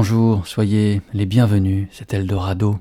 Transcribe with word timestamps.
Bonjour, 0.00 0.46
soyez 0.46 1.02
les 1.12 1.26
bienvenus, 1.26 1.88
c'est 1.90 2.14
Eldorado. 2.14 2.78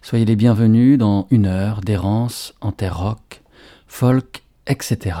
Soyez 0.00 0.24
les 0.24 0.36
bienvenus 0.36 0.96
dans 0.96 1.26
une 1.30 1.44
heure 1.44 1.82
d'errance 1.82 2.54
en 2.62 2.72
terre 2.72 2.98
rock, 2.98 3.42
folk, 3.86 4.42
etc. 4.66 5.18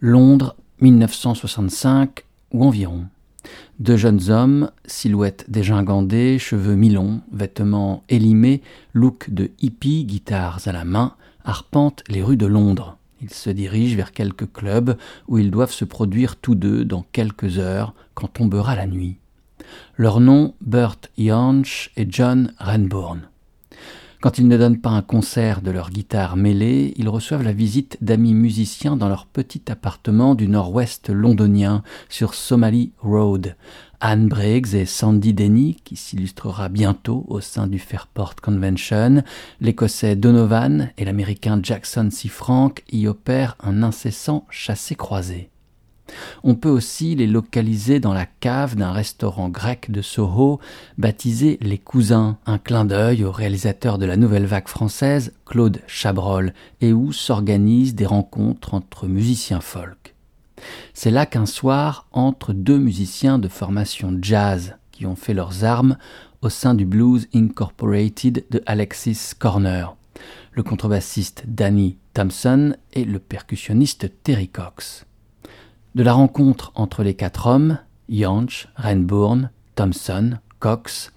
Londres, 0.00 0.56
1965 0.80 2.24
ou 2.50 2.64
environ. 2.64 3.04
Deux 3.78 3.96
jeunes 3.96 4.28
hommes, 4.28 4.72
silhouettes 4.86 5.48
dégingandées, 5.48 6.40
cheveux 6.40 6.74
mi-longs, 6.74 7.20
vêtements 7.30 8.02
élimés, 8.08 8.60
look 8.92 9.30
de 9.30 9.52
hippie, 9.60 10.04
guitares 10.04 10.62
à 10.66 10.72
la 10.72 10.84
main, 10.84 11.14
arpentent 11.44 12.02
les 12.08 12.24
rues 12.24 12.36
de 12.36 12.46
Londres. 12.46 12.96
Ils 13.22 13.30
se 13.30 13.50
dirigent 13.50 13.94
vers 13.94 14.10
quelques 14.10 14.52
clubs 14.52 14.96
où 15.28 15.38
ils 15.38 15.52
doivent 15.52 15.70
se 15.70 15.84
produire 15.84 16.34
tous 16.34 16.56
deux 16.56 16.84
dans 16.84 17.06
quelques 17.12 17.58
heures 17.58 17.94
quand 18.14 18.26
tombera 18.26 18.74
la 18.74 18.88
nuit. 18.88 19.19
Leur 19.96 20.20
nom, 20.20 20.54
Burt 20.60 21.10
Jansch 21.18 21.90
et 21.96 22.06
John 22.08 22.52
Renbourn. 22.58 23.22
Quand 24.20 24.36
ils 24.36 24.48
ne 24.48 24.58
donnent 24.58 24.80
pas 24.80 24.90
un 24.90 25.00
concert 25.00 25.62
de 25.62 25.70
leur 25.70 25.90
guitare 25.90 26.36
mêlée, 26.36 26.92
ils 26.96 27.08
reçoivent 27.08 27.42
la 27.42 27.54
visite 27.54 27.96
d'amis 28.02 28.34
musiciens 28.34 28.96
dans 28.96 29.08
leur 29.08 29.24
petit 29.24 29.62
appartement 29.70 30.34
du 30.34 30.46
nord-ouest 30.46 31.08
londonien 31.08 31.82
sur 32.10 32.34
Somali 32.34 32.92
Road. 32.98 33.56
Anne 34.00 34.28
Briggs 34.28 34.74
et 34.74 34.86
Sandy 34.86 35.34
Denny, 35.34 35.76
qui 35.84 35.96
s'illustrera 35.96 36.68
bientôt 36.68 37.24
au 37.28 37.40
sein 37.40 37.66
du 37.66 37.78
Fairport 37.78 38.36
Convention, 38.36 39.22
l'écossais 39.60 40.16
Donovan 40.16 40.90
et 40.96 41.04
l'américain 41.04 41.60
Jackson 41.62 42.08
C. 42.10 42.28
Frank 42.28 42.82
y 42.92 43.06
opèrent 43.06 43.56
un 43.62 43.82
incessant 43.82 44.46
chassé-croisé. 44.50 45.49
On 46.42 46.54
peut 46.54 46.68
aussi 46.68 47.14
les 47.14 47.26
localiser 47.26 48.00
dans 48.00 48.12
la 48.12 48.26
cave 48.26 48.76
d'un 48.76 48.92
restaurant 48.92 49.48
grec 49.48 49.90
de 49.90 50.02
Soho 50.02 50.60
baptisé 50.98 51.58
Les 51.60 51.78
Cousins, 51.78 52.38
un 52.46 52.58
clin 52.58 52.84
d'œil 52.84 53.24
au 53.24 53.32
réalisateur 53.32 53.98
de 53.98 54.06
la 54.06 54.16
nouvelle 54.16 54.46
vague 54.46 54.68
française, 54.68 55.32
Claude 55.44 55.80
Chabrol, 55.86 56.54
et 56.80 56.92
où 56.92 57.12
s'organisent 57.12 57.94
des 57.94 58.06
rencontres 58.06 58.74
entre 58.74 59.06
musiciens 59.06 59.60
folk. 59.60 60.14
C'est 60.94 61.10
là 61.10 61.26
qu'un 61.26 61.46
soir 61.46 62.06
entre 62.12 62.52
deux 62.52 62.78
musiciens 62.78 63.38
de 63.38 63.48
formation 63.48 64.16
jazz 64.20 64.74
qui 64.92 65.06
ont 65.06 65.16
fait 65.16 65.34
leurs 65.34 65.64
armes 65.64 65.96
au 66.42 66.48
sein 66.48 66.74
du 66.74 66.84
Blues 66.84 67.28
Incorporated 67.34 68.44
de 68.50 68.62
Alexis 68.66 69.32
Corner, 69.38 69.96
le 70.52 70.62
contrebassiste 70.62 71.44
Danny 71.46 71.96
Thompson 72.14 72.74
et 72.92 73.04
le 73.04 73.18
percussionniste 73.18 74.12
Terry 74.22 74.48
Cox 74.48 75.06
de 75.94 76.02
la 76.02 76.12
rencontre 76.12 76.72
entre 76.74 77.02
les 77.02 77.14
quatre 77.14 77.46
hommes, 77.46 77.78
Jansch, 78.08 78.68
Renbourn, 78.76 79.50
Thompson, 79.74 80.38
Cox, 80.58 81.12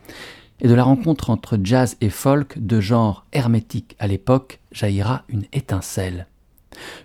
et 0.62 0.68
de 0.68 0.74
la 0.74 0.84
rencontre 0.84 1.30
entre 1.30 1.60
jazz 1.62 1.98
et 2.02 2.10
folk 2.10 2.58
de 2.58 2.80
genre 2.80 3.26
hermétique 3.34 3.96
à 4.00 4.08
l'époque 4.08 4.60
jaillira 4.72 5.23
une 5.28 5.45
étincelle. 5.52 6.28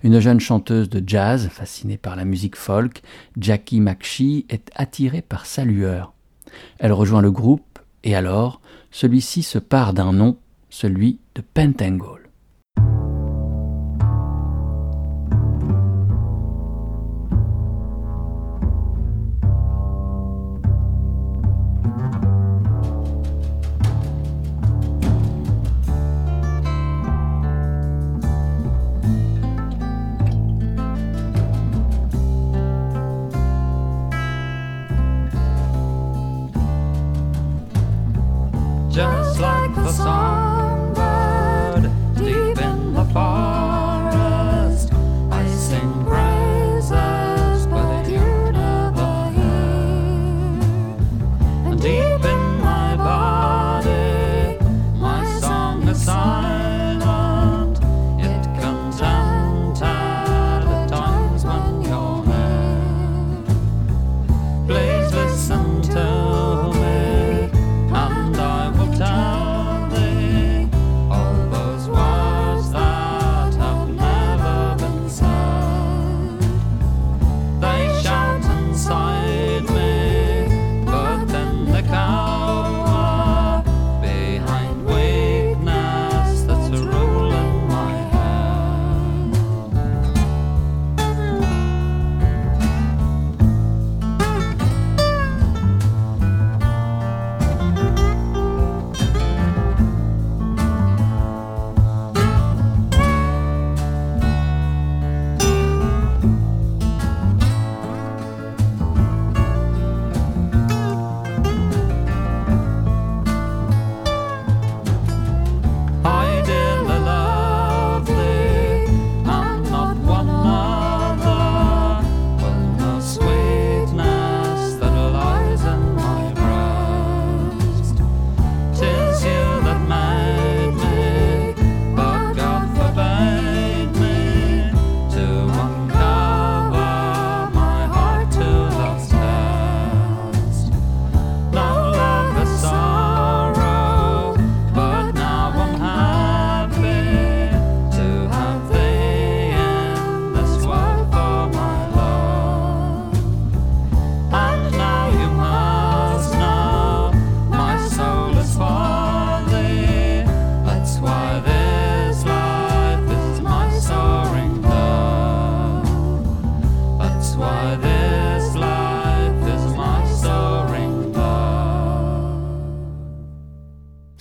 Une 0.03 0.21
jeune 0.21 0.41
chanteuse 0.41 0.89
de 0.89 1.03
jazz, 1.07 1.49
fascinée 1.49 1.99
par 1.99 2.17
la 2.17 2.25
musique 2.25 2.57
folk, 2.57 3.03
Jackie 3.37 3.81
McShee, 3.81 4.47
est 4.49 4.71
attirée 4.75 5.23
par 5.23 5.45
sa 5.45 5.65
lueur. 5.65 6.15
Elle 6.79 6.93
rejoint 6.93 7.21
le 7.21 7.31
groupe, 7.31 7.79
et 8.05 8.15
alors, 8.15 8.61
celui-ci 8.91 9.43
se 9.43 9.59
part 9.59 9.93
d'un 9.93 10.13
nom, 10.13 10.39
celui 10.71 11.19
de 11.35 11.43
Pentangle. 11.43 12.28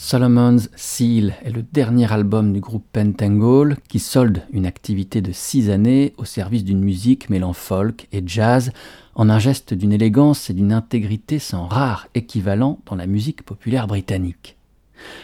Solomon's 0.09 0.69
Seal 0.77 1.35
est 1.43 1.49
le 1.49 1.63
dernier 1.63 2.09
album 2.13 2.53
du 2.53 2.61
groupe 2.61 2.85
Pentangle 2.93 3.75
qui 3.89 3.99
solde 3.99 4.43
une 4.53 4.65
activité 4.65 5.19
de 5.19 5.33
six 5.33 5.69
années 5.69 6.13
au 6.15 6.23
service 6.23 6.63
d'une 6.63 6.79
musique 6.79 7.29
mêlant 7.29 7.51
folk 7.51 8.07
et 8.13 8.23
jazz 8.25 8.71
en 9.15 9.29
un 9.29 9.37
geste 9.37 9.73
d'une 9.73 9.91
élégance 9.91 10.49
et 10.49 10.53
d'une 10.53 10.71
intégrité 10.71 11.39
sans 11.39 11.67
rare 11.67 12.07
équivalent 12.15 12.79
dans 12.85 12.95
la 12.95 13.05
musique 13.05 13.43
populaire 13.43 13.85
britannique. 13.85 14.55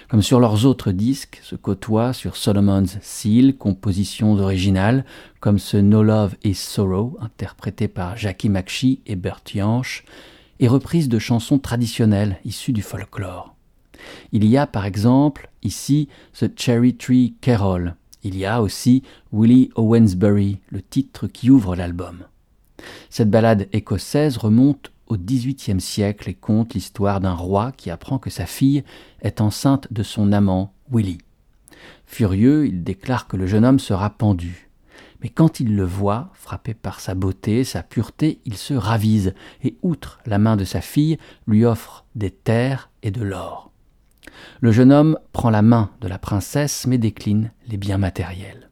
Comme 0.10 0.22
sur 0.22 0.42
leurs 0.42 0.66
autres 0.66 0.92
disques, 0.92 1.40
se 1.44 1.56
côtoient 1.56 2.12
sur 2.12 2.36
Solomon's 2.36 2.98
Seal 3.02 3.56
compositions 3.56 4.34
originales 4.34 5.06
comme 5.40 5.60
ce 5.60 5.78
No 5.78 6.04
Love 6.04 6.36
is 6.44 6.56
Sorrow 6.56 7.18
interprété 7.22 7.88
par 7.88 8.18
Jackie 8.18 8.50
McShee 8.50 9.00
et 9.06 9.16
Bert 9.16 9.44
Jansch 9.46 10.04
et 10.60 10.68
reprises 10.68 11.08
de 11.08 11.20
chansons 11.20 11.58
traditionnelles 11.58 12.38
issues 12.44 12.74
du 12.74 12.82
folklore. 12.82 13.53
Il 14.32 14.46
y 14.46 14.58
a 14.58 14.68
par 14.68 14.86
exemple 14.86 15.50
ici 15.62 16.08
The 16.40 16.52
Cherry 16.60 16.96
Tree 16.96 17.36
Carol. 17.42 17.96
Il 18.24 18.38
y 18.38 18.46
a 18.46 18.62
aussi 18.62 19.04
Willie 19.32 19.70
Owensbury, 19.76 20.60
le 20.70 20.82
titre 20.82 21.28
qui 21.28 21.50
ouvre 21.50 21.76
l'album. 21.76 22.24
Cette 23.10 23.30
ballade 23.30 23.68
écossaise 23.74 24.38
remonte 24.38 24.92
au 25.08 25.18
XVIIIe 25.18 25.82
siècle 25.82 26.30
et 26.30 26.34
conte 26.34 26.74
l'histoire 26.74 27.20
d'un 27.20 27.34
roi 27.34 27.72
qui 27.76 27.92
apprend 27.92 28.18
que 28.18 28.30
sa 28.30 28.46
fille 28.46 28.84
est 29.22 29.42
enceinte 29.42 29.92
de 29.92 30.04
son 30.04 30.32
amant, 30.32 30.74
Willie. 30.92 31.20
Furieux, 32.06 32.66
il 32.68 32.84
déclare 32.84 33.28
que 33.28 33.38
le 33.38 33.48
jeune 33.48 33.66
homme 33.66 33.80
sera 33.80 34.10
pendu. 34.10 34.70
Mais 35.22 35.30
quand 35.30 35.60
il 35.60 35.76
le 35.76 35.86
voit, 35.86 36.30
frappé 36.34 36.74
par 36.74 37.00
sa 37.00 37.16
beauté, 37.16 37.64
sa 37.64 37.82
pureté, 37.82 38.40
il 38.46 38.58
se 38.58 38.74
ravise, 38.74 39.34
et 39.64 39.78
outre 39.82 40.20
la 40.26 40.38
main 40.38 40.58
de 40.58 40.66
sa 40.66 40.82
fille, 40.82 41.18
lui 41.48 41.66
offre 41.66 42.06
des 42.16 42.32
terres 42.32 42.90
et 43.04 43.12
de 43.12 43.24
l'or. 43.24 43.72
Le 44.62 44.72
jeune 44.72 44.92
homme 44.92 45.18
prend 45.32 45.50
la 45.50 45.62
main 45.62 45.90
de 46.02 46.08
la 46.08 46.18
princesse, 46.18 46.86
mais 46.88 46.98
décline 46.98 47.52
les 47.68 47.78
biens 47.78 47.98
matériels. 47.98 48.70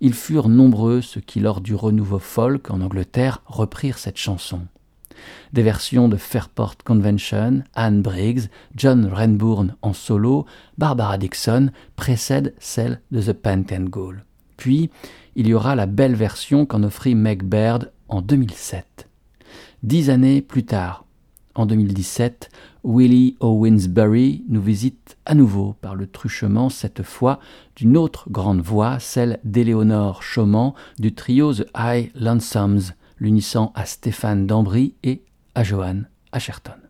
Ils 0.00 0.14
furent 0.14 0.48
nombreux 0.48 1.00
ceux 1.00 1.20
qui, 1.20 1.40
lors 1.40 1.60
du 1.60 1.74
renouveau 1.74 2.18
folk 2.18 2.70
en 2.70 2.80
Angleterre, 2.80 3.42
reprirent 3.46 3.98
cette 3.98 4.16
chanson. 4.16 4.62
Des 5.52 5.62
versions 5.62 6.08
de 6.08 6.16
Fairport 6.16 6.76
Convention, 6.84 7.62
Anne 7.74 8.02
Briggs, 8.02 8.48
John 8.74 9.10
Renbourn 9.12 9.74
en 9.82 9.92
solo, 9.92 10.46
Barbara 10.78 11.18
Dixon 11.18 11.70
précèdent 11.96 12.54
celle 12.58 13.00
de 13.10 13.20
The 13.20 13.32
Pentangle. 13.32 14.24
Puis, 14.56 14.90
il 15.36 15.48
y 15.48 15.54
aura 15.54 15.74
la 15.74 15.86
belle 15.86 16.14
version 16.14 16.66
qu'en 16.66 16.82
offrit 16.82 17.14
Meg 17.14 17.42
Baird 17.42 17.92
en 18.08 18.22
2007. 18.22 19.08
Dix 19.82 20.10
années 20.10 20.42
plus 20.42 20.64
tard, 20.64 21.04
en 21.54 21.66
2017, 21.66 22.50
Willie 22.82 23.36
Owensbury 23.40 24.44
nous 24.48 24.62
visite 24.62 25.16
à 25.26 25.34
nouveau 25.34 25.74
par 25.80 25.94
le 25.94 26.06
truchement, 26.06 26.70
cette 26.70 27.02
fois 27.02 27.38
d'une 27.76 27.96
autre 27.96 28.30
grande 28.30 28.60
voix, 28.60 28.98
celle 28.98 29.38
d'Éléonore 29.44 30.22
Chauman 30.22 30.74
du 30.98 31.14
trio 31.14 31.52
The 31.52 31.66
High 31.76 32.10
Lonesomes, 32.14 32.92
l'unissant 33.18 33.72
à 33.74 33.84
Stéphane 33.84 34.46
Dambry 34.46 34.94
et 35.02 35.22
à 35.54 35.62
Johan 35.62 36.02
Asherton. 36.32 36.80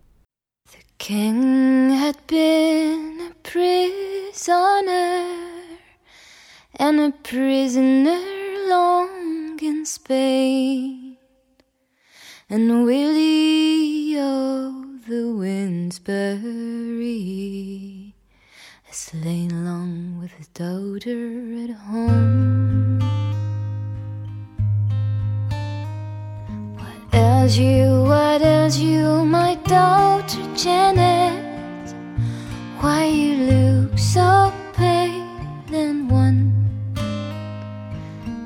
The 0.70 0.84
king 0.98 1.90
had 1.90 2.16
been 2.28 3.19
a 3.28 3.34
prisoner, 3.42 5.25
and 6.78 7.00
a 7.00 7.10
prisoner 7.22 8.19
long 8.69 9.58
in 9.60 9.84
Spain, 9.84 11.16
and 12.48 12.84
Willie 12.84 14.16
the 15.10 15.26
Winsbury 15.32 16.14
has 18.84 19.12
lain 19.12 19.64
long 19.64 20.20
with 20.20 20.30
his 20.30 20.46
daughter 20.46 21.42
at 21.64 21.70
home. 21.70 23.00
What 26.76 26.94
ails 27.12 27.58
you? 27.58 28.04
What 28.04 28.40
ails 28.42 28.78
you, 28.78 29.24
my 29.24 29.56
daughter 29.66 30.46
Janet? 30.54 31.92
Why 32.78 33.06
you 33.06 33.34
look 33.50 33.98
so 33.98 34.52
pale 34.74 35.26
and 35.72 36.08
wan? 36.08 36.52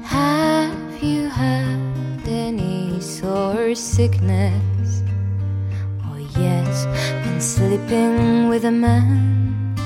Have 0.02 1.02
you 1.02 1.28
had 1.28 2.26
any 2.26 3.02
sore 3.02 3.74
sickness? 3.74 4.73
Yes, 6.36 6.86
been 7.24 7.40
sleeping 7.40 8.48
with 8.48 8.64
a 8.64 8.70
man. 8.70 9.76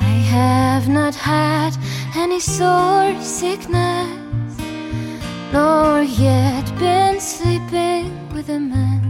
I 0.00 0.14
have 0.36 0.88
not 0.88 1.14
had 1.14 1.76
any 2.14 2.40
sore 2.40 3.14
sickness 3.22 4.08
nor 5.52 6.02
yet 6.02 6.64
been 6.78 7.20
sleeping 7.20 8.10
with 8.32 8.48
a 8.48 8.58
man. 8.58 9.02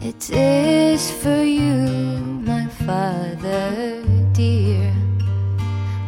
It 0.00 0.30
is 0.30 1.10
for 1.10 1.42
you, 1.42 2.20
my 2.46 2.66
father 2.86 4.02
dear, 4.32 4.92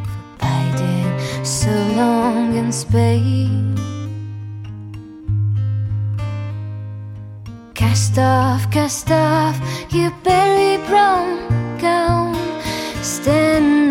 for 0.05 0.39
biding 0.39 1.45
so 1.45 1.71
long 1.97 2.55
in 2.55 2.71
Spain. 2.71 3.68
Off, 8.19 8.71
cast 8.71 9.11
off 9.11 9.57
your 9.91 10.11
berry 10.23 10.77
brown 10.87 11.79
gown, 11.79 12.35
stand 13.03 13.89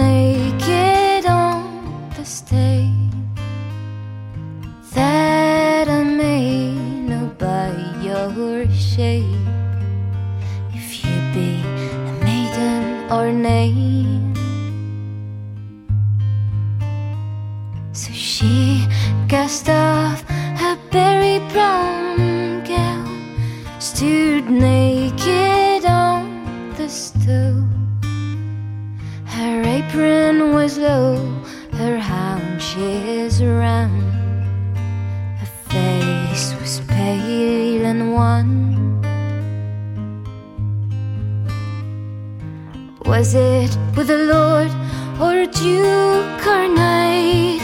Was 43.27 43.35
it 43.35 43.77
with 43.97 44.09
a 44.09 44.23
lord 44.23 44.71
or 45.19 45.41
a 45.41 45.47
duke 45.47 46.47
or 46.47 46.65
knight 46.69 47.59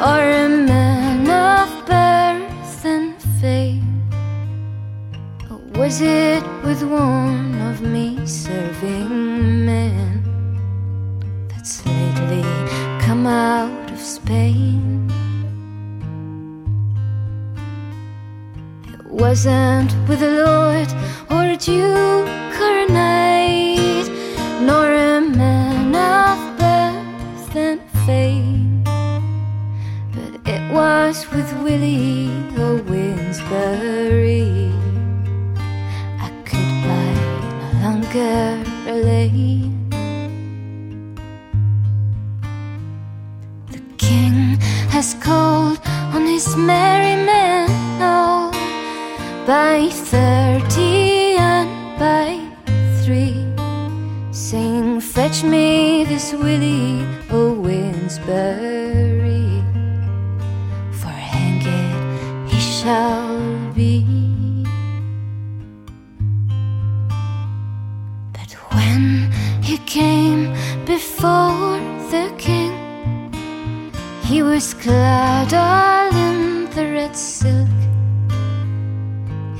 or 0.00 0.20
a 0.22 0.48
man 0.48 1.28
of 1.28 1.68
birth 1.84 2.84
and 2.84 3.20
fame? 3.40 4.08
Or 5.50 5.58
was 5.80 6.00
it 6.00 6.44
with 6.62 6.84
one 6.84 7.60
of 7.62 7.80
me 7.80 8.24
serving 8.24 9.66
men 9.66 10.22
that's 11.48 11.84
lately 11.84 12.44
come 13.00 13.26
out 13.26 13.90
of 13.90 13.98
Spain? 13.98 15.10
It 18.94 19.06
wasn't 19.06 19.92
with 20.08 20.22
a 20.22 20.32
lord 20.46 20.88
or 21.32 21.50
a 21.50 21.56
duke 21.56 22.37
with 31.38 31.52
Willie 31.62 32.30
Owensbury. 32.56 34.50
I 36.26 36.28
could 36.48 36.70
buy 36.88 37.10
no 37.62 37.68
longer 37.84 38.38
a 38.90 38.94
lane. 39.08 39.88
The 43.70 43.80
king 43.98 44.58
has 44.90 45.14
called 45.26 45.78
on 46.12 46.22
his 46.26 46.56
merry 46.56 47.16
men 47.30 47.68
now 48.00 48.50
by 49.46 49.88
thirty 50.10 51.36
and 51.38 51.70
by 52.02 52.28
three 53.02 53.46
saying, 54.32 55.00
Fetch 55.00 55.44
me 55.44 56.02
this 56.02 56.32
Willie 56.32 57.06
Owensbury, 57.30 58.87
shall 62.88 63.72
be. 63.74 64.00
But 68.36 68.50
when 68.72 69.30
he 69.62 69.76
came 69.98 70.42
before 70.86 71.76
the 72.12 72.26
king, 72.38 72.72
he 74.24 74.42
was 74.42 74.72
clad 74.72 75.52
all 75.52 76.10
in 76.28 76.38
the 76.76 76.84
red 76.96 77.14
silk. 77.14 77.78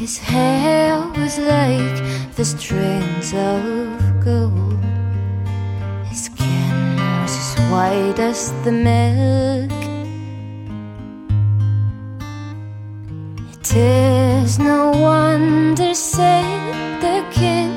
His 0.02 0.16
hair 0.16 0.96
was 1.20 1.34
like 1.54 1.98
the 2.36 2.46
strings 2.54 3.28
of 3.34 3.88
gold 4.24 4.82
His 6.08 6.20
skin 6.28 6.76
was 7.20 7.34
as 7.42 7.50
white 7.70 8.18
as 8.30 8.40
the 8.64 8.72
milk. 8.72 9.77
Tis 13.68 14.58
no 14.58 14.92
wonder, 14.92 15.92
said 15.92 17.02
the 17.02 17.22
king, 17.30 17.70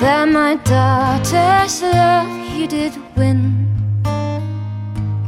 that 0.00 0.26
my 0.30 0.56
daughter's 0.64 1.82
love 1.82 2.56
you 2.56 2.66
did 2.66 2.94
win. 3.18 3.68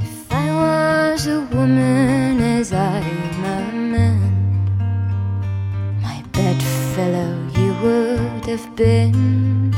If 0.01 0.33
I 0.33 0.47
was 0.51 1.27
a 1.27 1.41
woman 1.53 2.41
as 2.41 2.73
I'm 2.73 3.45
a 3.45 3.71
man, 3.95 4.33
my 6.01 6.23
bedfellow 6.33 7.37
you 7.55 7.75
would 7.83 8.47
have 8.47 8.75
been. 8.77 9.73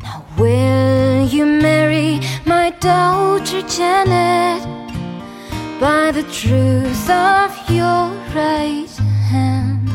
Now, 0.00 0.24
will 0.38 1.26
you 1.26 1.44
marry 1.44 2.20
my 2.46 2.70
daughter 2.70 3.62
Janet? 3.62 4.81
By 5.82 6.12
the 6.12 6.22
truth 6.30 7.10
of 7.10 7.50
your 7.68 8.06
right 8.36 8.94
hand. 9.32 9.90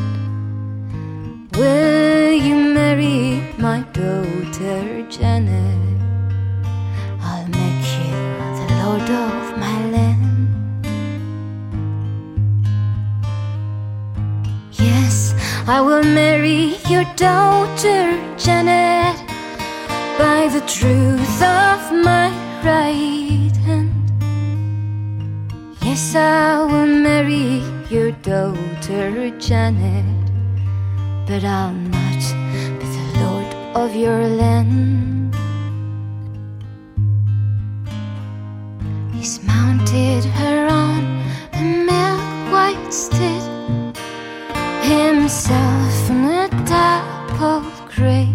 Will 1.56 2.34
you 2.34 2.56
marry 2.74 3.42
my 3.58 3.80
daughter 3.94 5.08
Janet? 5.10 6.02
I'll 7.22 7.48
make 7.48 7.88
you 8.00 8.18
the 8.60 8.68
lord 8.84 9.10
of 9.28 9.58
my 9.64 9.80
land. 9.96 10.86
Yes, 14.74 15.34
I 15.68 15.80
will 15.80 16.04
marry 16.04 16.76
your 16.90 17.06
daughter 17.16 18.02
Janet 18.36 19.18
by 20.20 20.50
the 20.52 20.64
truth 20.68 21.42
of 21.42 21.80
my 22.04 22.28
right. 22.62 23.47
Yes, 25.98 26.14
I 26.14 26.64
will 26.64 26.86
marry 26.86 27.64
your 27.90 28.12
daughter 28.22 29.32
Janet, 29.40 30.26
but 31.26 31.44
I'll 31.44 31.74
not 31.74 32.22
be 32.78 32.86
the 32.86 33.08
lord 33.18 33.52
of 33.76 33.96
your 33.96 34.28
land. 34.28 35.34
He's 39.16 39.42
mounted 39.42 40.24
her 40.38 40.68
on 40.68 41.02
a 41.54 41.64
milk 41.90 42.54
white 42.54 42.94
steed, 42.94 43.98
himself 44.84 46.12
on 46.12 46.26
a 46.26 46.48
dappled 46.68 47.74
grey. 47.90 48.30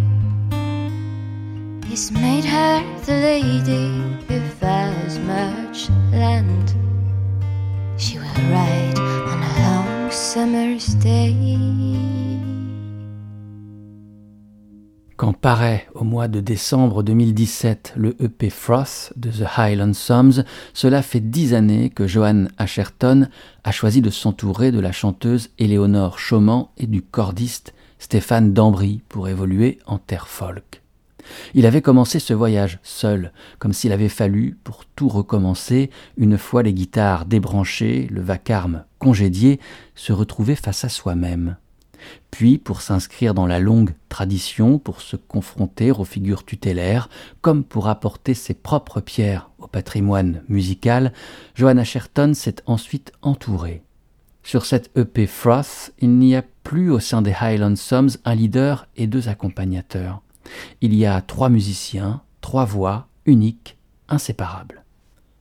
He's 1.87 2.11
made 2.11 2.45
her 2.45 2.83
the 3.07 3.15
lady 3.31 4.03
of 4.35 4.65
as 4.65 5.17
much 5.21 5.91
land 6.11 6.82
Quand 15.17 15.33
paraît 15.33 15.87
au 15.95 16.05
mois 16.05 16.27
de 16.27 16.41
décembre 16.41 17.03
2017 17.03 17.95
le 17.97 18.17
EP 18.21 18.51
Froth 18.51 19.13
de 19.17 19.31
The 19.31 19.45
Highland 19.57 19.93
Psalms, 19.93 20.45
cela 20.75 21.03
fait 21.03 21.21
dix 21.21 21.55
années 21.55 21.91
que 21.91 22.09
Johan 22.09 22.47
Asherton 22.59 23.29
a 23.63 23.71
choisi 23.71 24.01
de 24.01 24.11
s'entourer 24.11 24.73
de 24.73 24.81
la 24.81 24.91
chanteuse 24.91 25.51
Éléonore 25.59 26.19
Chauman 26.19 26.71
et 26.77 26.87
du 26.87 27.03
cordiste 27.03 27.73
Stéphane 27.99 28.53
Dambry 28.53 29.03
pour 29.09 29.29
évoluer 29.29 29.79
en 29.87 29.99
terre 29.99 30.27
folk. 30.27 30.82
Il 31.55 31.67
avait 31.67 31.83
commencé 31.83 32.19
ce 32.19 32.35
voyage 32.35 32.79
seul, 32.83 33.33
comme 33.59 33.73
s'il 33.73 33.93
avait 33.93 34.09
fallu, 34.09 34.57
pour 34.65 34.85
tout 34.97 35.09
recommencer, 35.09 35.91
une 36.17 36.39
fois 36.39 36.63
les 36.63 36.75
guitares 36.75 37.27
débranchées, 37.27 38.09
le 38.11 38.21
vacarme 38.21 38.85
congédié, 38.99 39.61
se 39.95 40.13
retrouver 40.13 40.57
face 40.57 40.85
à 40.85 40.89
soi-même. 40.89 41.57
Puis, 42.31 42.59
pour 42.59 42.81
s'inscrire 42.81 43.35
dans 43.35 43.47
la 43.47 43.61
longue 43.61 43.95
tradition, 44.09 44.79
pour 44.79 45.01
se 45.01 45.17
confronter 45.17 45.91
aux 45.91 46.05
figures 46.05 46.45
tutélaires, 46.45 47.09
comme 47.41 47.65
pour 47.65 47.89
apporter 47.89 48.35
ses 48.35 48.55
propres 48.55 49.01
pierres 49.01 49.51
au 49.59 49.67
patrimoine 49.67 50.43
musical, 50.49 51.13
Johanna 51.55 51.85
Sherton 51.85 52.33
s'est 52.35 52.57
ensuite 52.67 53.13
entourée. 53.23 53.83
Sur 54.43 54.67
cette 54.67 54.91
EP 54.97 55.27
Froth, 55.27 55.93
il 56.01 56.19
n'y 56.19 56.35
a 56.35 56.43
plus 56.65 56.91
au 56.91 56.99
sein 56.99 57.23
des 57.23 57.35
Highland 57.39 57.75
Psalms 57.75 58.11
un 58.25 58.35
leader 58.35 58.89
et 58.97 59.07
deux 59.07 59.29
accompagnateurs. 59.29 60.21
Il 60.81 60.95
y 60.95 61.07
a 61.07 61.21
trois 61.21 61.49
musiciens, 61.49 62.23
trois 62.41 62.65
voix, 62.65 63.09
uniques, 63.27 63.77
inséparables. 64.09 64.85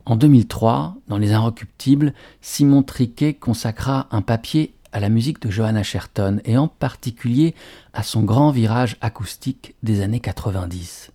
En 0.05 0.15
2003, 0.15 0.95
dans 1.07 1.17
Les 1.17 1.31
Inrecuptibles, 1.31 2.13
Simon 2.41 2.83
Triquet 2.83 3.33
consacra 3.33 4.07
un 4.11 4.21
papier 4.21 4.73
à 4.91 4.99
la 4.99 5.09
musique 5.09 5.41
de 5.41 5.49
Johanna 5.49 5.83
Sherton 5.83 6.41
et 6.43 6.57
en 6.57 6.67
particulier 6.67 7.55
à 7.93 8.03
son 8.03 8.23
grand 8.23 8.51
virage 8.51 8.97
acoustique 9.01 9.75
des 9.83 10.01
années 10.01 10.19
90. 10.19 11.11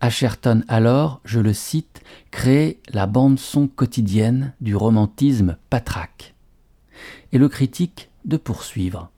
Asherton 0.00 0.64
alors, 0.68 1.20
je 1.24 1.40
le 1.40 1.54
cite, 1.54 2.02
créait 2.30 2.78
la 2.92 3.06
bande-son 3.06 3.68
quotidienne 3.68 4.52
du 4.60 4.76
romantisme 4.76 5.56
patraque. 5.70 6.34
Et 7.32 7.38
le 7.38 7.48
critique 7.48 8.10
de 8.24 8.36
poursuivre. 8.36 9.10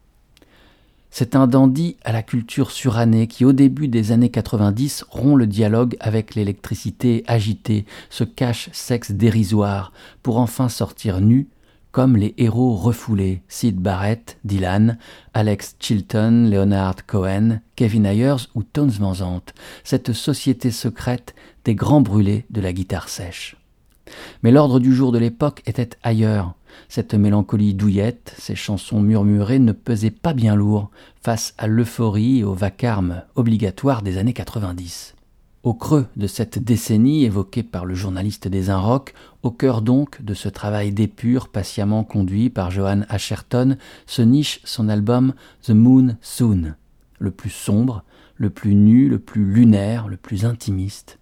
C'est 1.19 1.35
un 1.35 1.47
dandy 1.47 1.97
à 2.05 2.13
la 2.13 2.23
culture 2.23 2.71
surannée 2.71 3.27
qui, 3.27 3.47
au 3.47 3.55
début 3.55 3.89
des 3.89 4.13
années 4.13 4.29
90, 4.29 5.07
rompt 5.09 5.39
le 5.39 5.47
dialogue 5.47 5.97
avec 5.99 6.35
l'électricité 6.35 7.25
agitée, 7.27 7.87
se 8.11 8.23
cache 8.23 8.69
sexe 8.75 9.13
dérisoire, 9.13 9.95
pour 10.23 10.37
enfin 10.37 10.69
sortir 10.69 11.23
nu, 11.23 11.49
comme 11.91 12.19
les 12.19 12.35
héros 12.37 12.75
refoulés 12.75 13.41
Sid 13.49 13.77
Barrett, 13.77 14.37
Dylan, 14.45 14.99
Alex 15.33 15.77
Chilton, 15.81 16.51
Leonard 16.51 17.07
Cohen, 17.07 17.61
Kevin 17.77 18.05
Ayers 18.05 18.51
ou 18.55 18.63
Tones 18.63 18.91
Van 18.91 19.15
Zandt, 19.15 19.55
cette 19.85 20.13
société 20.13 20.71
secrète 20.71 21.35
des 21.65 21.75
grands 21.75 22.03
brûlés 22.03 22.45
de 22.51 22.61
la 22.61 22.75
guitare 22.75 23.09
sèche. 23.09 23.57
Mais 24.43 24.51
l'ordre 24.51 24.81
du 24.81 24.95
jour 24.95 25.13
de 25.13 25.19
l'époque 25.19 25.63
était 25.65 25.97
ailleurs. 26.03 26.53
Cette 26.89 27.15
mélancolie 27.15 27.75
douillette, 27.75 28.35
ces 28.39 28.55
chansons 28.55 29.01
murmurées 29.01 29.59
ne 29.59 29.73
pesaient 29.73 30.11
pas 30.11 30.33
bien 30.33 30.55
lourd 30.55 30.91
face 31.23 31.55
à 31.59 31.67
l'euphorie 31.67 32.39
et 32.39 32.45
au 32.45 32.55
vacarme 32.55 33.23
obligatoire 33.35 34.03
des 34.03 34.19
années 34.19 34.33
90. 34.33 35.15
Au 35.67 35.75
creux 35.75 36.07
de 36.15 36.29
cette 36.29 36.61
décennie 36.61 37.25
évoquée 37.25 37.65
par 37.65 37.87
le 37.87 37.95
journaliste 37.97 38.47
des 38.47 38.71
Inrocks, 38.71 39.15
au 39.43 39.51
cœur 39.51 39.83
donc 39.83 40.23
de 40.23 40.33
ce 40.33 40.49
travail 40.49 40.93
d'épure 40.93 41.49
patiemment 41.49 42.05
conduit 42.05 42.51
par 42.51 42.71
Johan 42.71 43.01
Asherton, 43.09 43.77
se 44.07 44.23
niche 44.23 44.61
son 44.63 44.89
album 44.89 45.35
The 45.63 45.71
Moon 45.71 46.17
Soon, 46.23 46.77
le 47.19 47.31
plus 47.33 47.51
sombre, 47.51 48.05
le 48.37 48.51
plus 48.51 48.77
nu, 48.77 49.09
le 49.09 49.19
plus 49.19 49.45
lunaire, 49.45 50.07
le 50.07 50.17
plus 50.17 50.45
intimiste. 50.45 51.19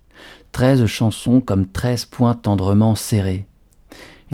Treize 0.52 0.84
chansons 0.84 1.40
comme 1.40 1.66
treize 1.66 2.04
points 2.04 2.34
tendrement 2.34 2.94
serrés. 2.96 3.46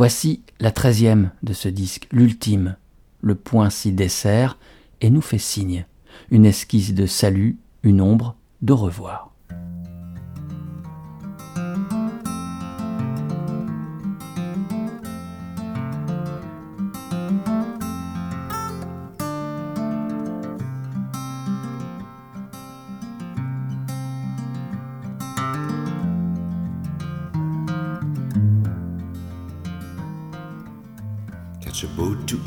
Voici 0.00 0.42
la 0.61 0.71
treizième 0.71 1.30
de 1.42 1.52
ce 1.52 1.69
disque, 1.69 2.09
l'ultime. 2.11 2.76
Le 3.21 3.35
point 3.35 3.69
s'y 3.69 3.92
dessert 3.92 4.57
et 5.02 5.11
nous 5.11 5.21
fait 5.21 5.37
signe. 5.37 5.85
Une 6.30 6.47
esquisse 6.47 6.95
de 6.95 7.04
salut, 7.04 7.59
une 7.83 8.00
ombre 8.00 8.35
de 8.62 8.73
revoir. 8.73 9.29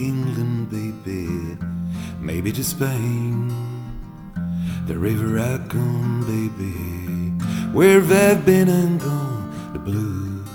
England, 0.04 0.70
baby, 0.70 1.58
maybe 2.20 2.52
to 2.52 2.64
Spain. 2.64 3.48
The 4.86 4.98
river 4.98 5.40
I 5.40 5.58
come, 5.70 6.26
baby, 6.28 6.76
where 7.72 8.02
I've 8.02 8.46
been 8.46 8.68
and 8.68 9.00
gone, 9.00 9.72
the 9.72 9.80
blues. 9.80 10.50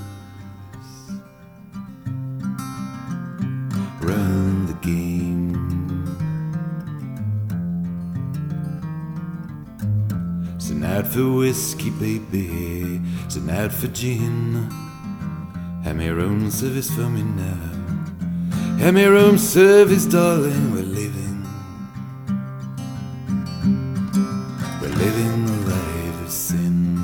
Run 4.03 4.67
the 4.67 4.79
game. 4.83 5.57
It's 10.57 10.69
a 10.69 10.75
night 10.75 11.07
for 11.07 11.33
whiskey, 11.33 11.91
baby, 11.91 13.01
it's 13.25 13.37
a 13.37 13.41
night 13.41 13.73
for 13.73 13.89
gin. 13.89 14.71
Have 15.85 15.97
me 15.97 16.11
own 16.11 16.51
service 16.51 16.91
for 16.91 17.09
me 17.09 17.23
now. 17.23 17.78
Have 18.79 18.95
me 18.95 19.07
room 19.07 19.39
service, 19.39 20.07
darling. 20.07 20.73
We're 20.73 20.83
living. 20.83 21.45
We're 24.81 24.89
living 24.89 25.49
a 25.49 25.57
life 25.69 26.23
of 26.23 26.31
sin. 26.31 26.95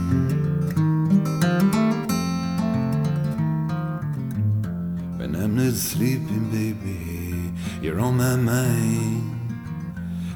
When 5.18 5.34
I'm 5.34 5.56
not 5.56 5.74
sleeping, 5.74 6.48
baby, 6.52 7.52
you're 7.82 7.98
on 8.00 8.18
my 8.18 8.36
mind. 8.36 9.32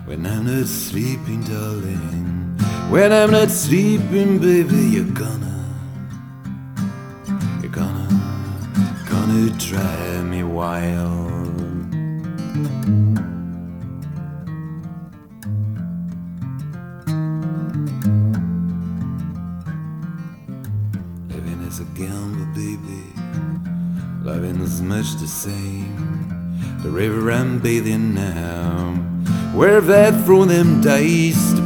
When 0.07 0.27
I'm 0.27 0.45
not 0.45 0.67
sleeping, 0.67 1.45
darling, 1.45 2.59
when 2.91 3.13
I'm 3.13 3.31
not 3.31 3.51
sleeping, 3.51 4.41
baby, 4.41 4.75
you're 4.75 5.15
gonna, 5.15 5.65
you're 7.63 7.71
gonna, 7.71 8.09
gonna 9.09 9.51
drive 9.51 10.25
me 10.25 10.43
wild. 10.43 11.28
The 25.21 25.27
same. 25.27 26.57
The 26.83 26.91
river 26.91 27.33
I'm 27.33 27.59
bathing 27.59 28.15
now. 28.15 28.95
Where 29.53 29.81
have 29.81 29.91
I 29.91 30.13
thrown 30.25 30.47
them 30.47 30.81
dice 30.81 31.58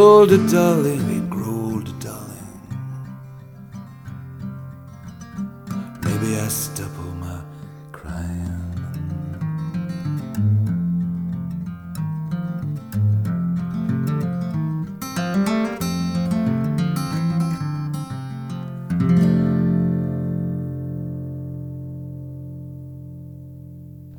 shoulder, 0.00 0.38
darling. 0.50 0.99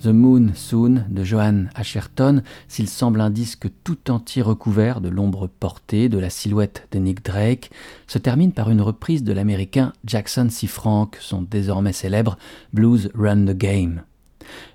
The 0.01 0.07
Moon 0.07 0.51
Soon 0.55 1.05
de 1.09 1.23
Johan 1.23 1.65
Asherton, 1.75 2.41
s'il 2.67 2.89
semble 2.89 3.21
un 3.21 3.29
disque 3.29 3.67
tout 3.83 4.09
entier 4.09 4.41
recouvert 4.41 4.99
de 4.99 5.09
l'ombre 5.09 5.47
portée 5.47 6.09
de 6.09 6.17
la 6.17 6.31
silhouette 6.31 6.87
de 6.91 6.97
Nick 6.97 7.23
Drake, 7.23 7.69
se 8.07 8.17
termine 8.17 8.51
par 8.51 8.71
une 8.71 8.81
reprise 8.81 9.23
de 9.23 9.31
l'américain 9.31 9.93
Jackson 10.03 10.47
C. 10.49 10.65
Frank, 10.65 11.17
son 11.19 11.43
désormais 11.43 11.93
célèbre 11.93 12.37
Blues 12.73 13.11
Run 13.13 13.45
the 13.45 13.55
Game. 13.55 14.01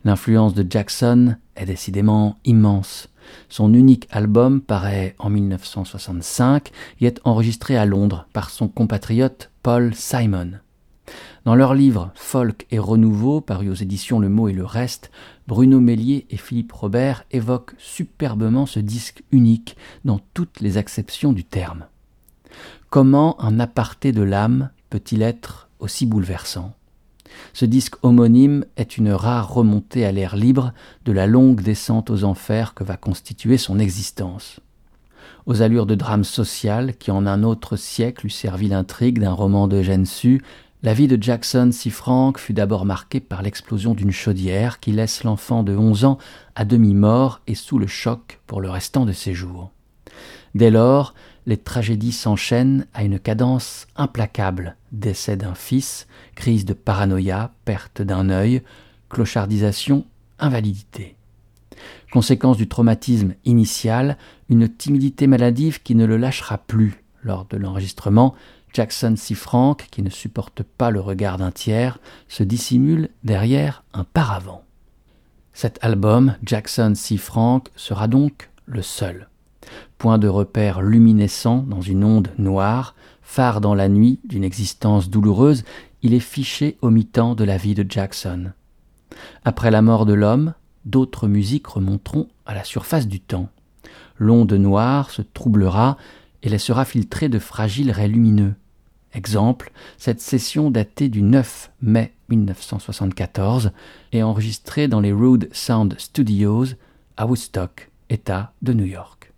L'influence 0.05 0.55
de 0.55 0.65
Jackson 0.69 1.35
est 1.57 1.67
décidément 1.67 2.39
immense. 2.45 3.09
Son 3.49 3.75
unique 3.75 4.07
album 4.11 4.61
paraît 4.61 5.17
en 5.19 5.31
1965 5.31 6.71
et 7.01 7.07
est 7.07 7.21
enregistré 7.25 7.77
à 7.77 7.85
Londres 7.85 8.29
par 8.33 8.51
son 8.51 8.69
compatriote 8.69 9.51
Paul 9.65 9.93
Simon. 9.93 10.61
Dans 11.47 11.55
leur 11.55 11.75
livre 11.75 12.11
Folk 12.17 12.67
et 12.73 12.81
Renouveau, 12.81 13.41
paru 13.41 13.71
aux 13.71 13.75
éditions 13.75 14.19
Le 14.19 14.29
Mot 14.29 14.49
et 14.49 14.53
le 14.53 14.65
Reste, 14.65 15.13
Bruno 15.47 15.79
Mélier 15.79 16.27
et 16.29 16.37
Philippe 16.37 16.73
Robert 16.73 17.23
évoquent 17.31 17.77
superbement 17.79 18.67
ce 18.67 18.81
disque 18.81 19.23
unique 19.31 19.77
dans 20.05 20.19
toutes 20.35 20.59
les 20.59 20.77
acceptions 20.77 21.33
du 21.33 21.45
terme. 21.45 21.87
Comment 22.91 23.41
un 23.41 23.61
aparté 23.61 24.11
de 24.11 24.23
l'âme 24.23 24.71
peut-il 24.91 25.23
être 25.23 25.69
aussi 25.79 26.05
bouleversant? 26.05 26.75
Ce 27.53 27.65
disque 27.65 27.95
homonyme 28.03 28.65
est 28.77 28.97
une 28.97 29.13
rare 29.13 29.55
remontée 29.55 30.05
à 30.05 30.11
l'air 30.11 30.35
libre 30.35 30.73
de 31.05 31.13
la 31.13 31.29
longue 31.29 31.61
descente 31.61 32.11
aux 32.11 32.25
enfers 32.25 32.75
que 32.75 32.83
va 32.83 32.97
constituer 32.97 33.57
son 33.57 33.79
existence. 33.79 34.59
Aux 35.47 35.63
allures 35.63 35.87
de 35.87 35.95
drame 35.95 36.25
social 36.25 36.97
qui 36.97 37.13
en 37.13 37.25
un 37.25 37.45
autre 37.45 37.77
siècle 37.77 38.27
eût 38.27 38.31
servi 38.31 38.67
l'intrigue 38.67 39.21
d'un 39.21 39.33
roman 39.33 39.69
d'Eugène 39.69 40.07
Sue, 40.07 40.43
la 40.83 40.95
vie 40.95 41.09
de 41.09 41.21
Jackson 41.21 41.71
C. 41.73 41.91
Frank 41.91 42.39
fut 42.39 42.53
d'abord 42.53 42.85
marquée 42.85 43.21
par 43.21 43.43
l'explosion 43.43 43.95
d'une 43.95 44.13
chaudière 44.13 44.79
qui 44.79 44.93
laisse 44.93 45.25
l'enfant 45.25 45.63
de 45.63 45.75
11 45.75 46.05
ans 46.05 46.19
à 46.55 46.65
demi 46.65 46.95
mort 46.95 47.41
et 47.47 47.55
sous 47.55 47.79
le 47.79 47.87
choc 47.87 48.41
pour 48.47 48.61
le 48.61 48.71
restant 48.71 49.07
de 49.07 49.13
ses 49.13 49.35
jours. 49.35 49.73
Dès 50.55 50.71
lors, 50.71 51.15
les 51.47 51.57
tragédies 51.57 52.13
s'enchaînent 52.13 52.87
à 52.93 53.05
une 53.05 53.19
cadence 53.19 53.87
implacable. 53.97 54.77
Décès 54.93 55.37
d'un 55.37 55.55
fils, 55.55 56.07
crise 56.35 56.65
de 56.65 56.73
paranoïa, 56.73 57.53
perte 57.65 58.03
d'un 58.03 58.31
œil, 58.31 58.63
clochardisation, 59.09 60.05
invalidité. 60.39 61.17
Conséquence 62.13 62.57
du 62.57 62.69
traumatisme 62.69 63.35
initial, 63.45 64.17
une 64.49 64.69
timidité 64.69 65.27
maladive 65.27 65.83
qui 65.83 65.95
ne 65.95 66.05
le 66.05 66.17
lâchera 66.17 66.59
plus. 66.59 67.03
Lors 67.23 67.45
de 67.47 67.57
l'enregistrement, 67.57 68.35
Jackson 68.77 69.15
C. 69.17 69.35
Frank, 69.35 69.87
qui 69.91 70.03
ne 70.03 70.11
supporte 70.11 70.63
pas 70.63 70.91
le 70.91 71.01
regard 71.01 71.39
d'un 71.39 71.51
tiers, 71.51 71.99
se 72.29 72.43
dissimule 72.43 73.09
derrière 73.25 73.85
un 73.95 74.05
paravent. 74.05 74.65
Cet 75.55 75.79
album, 75.81 76.35
Jackson 76.45 76.93
C. 76.95 77.17
Frank, 77.17 77.71
sera 77.75 78.07
donc 78.07 78.51
le 78.67 78.83
seul. 78.83 79.31
Point 79.97 80.19
de 80.19 80.29
repère 80.29 80.83
luminescent 80.83 81.65
dans 81.67 81.81
une 81.81 82.05
onde 82.05 82.29
noire, 82.37 82.95
phare 83.23 83.63
dans 83.63 83.75
la 83.75 83.89
nuit 83.89 84.21
d'une 84.25 84.45
existence 84.45 85.09
douloureuse, 85.09 85.65
il 86.03 86.13
est 86.13 86.21
fiché 86.21 86.77
au 86.83 86.91
mi-temps 86.91 87.35
de 87.35 87.45
la 87.45 87.57
vie 87.57 87.75
de 87.75 87.87
Jackson. 87.91 88.53
Après 89.47 89.71
la 89.71 89.81
mort 89.81 90.05
de 90.05 90.13
l'homme, 90.13 90.53
d'autres 90.85 91.29
musiques 91.29 91.69
remonteront 91.69 92.29
à 92.45 92.55
la 92.55 92.63
surface 92.63 93.09
du 93.09 93.21
temps. 93.21 93.49
L'onde 94.19 94.53
noire 94.53 95.11
se 95.11 95.23
troublera 95.23 95.97
et 96.43 96.51
laissera 96.51 96.85
filtrer 96.85 97.31
de 97.31 97.39
fragiles 97.39 97.91
raies 97.91 98.09
lumineux. 98.09 98.55
Exemple, 99.17 99.73
cette 99.97 100.21
session 100.21 100.71
datée 100.71 101.09
du 101.09 101.23
9 101.23 101.71
mai 101.81 102.13
1974 102.29 103.73
est 104.13 104.23
enregistrée 104.23 104.89
dans 104.89 105.01
les 105.01 105.11
Rude 105.11 105.49
Sound 105.53 105.99
Studios 105.99 106.67
à 107.17 107.25
Woodstock, 107.25 107.91
État 108.11 108.53
de 108.61 108.75
New 108.75 108.85
York. 108.85 109.33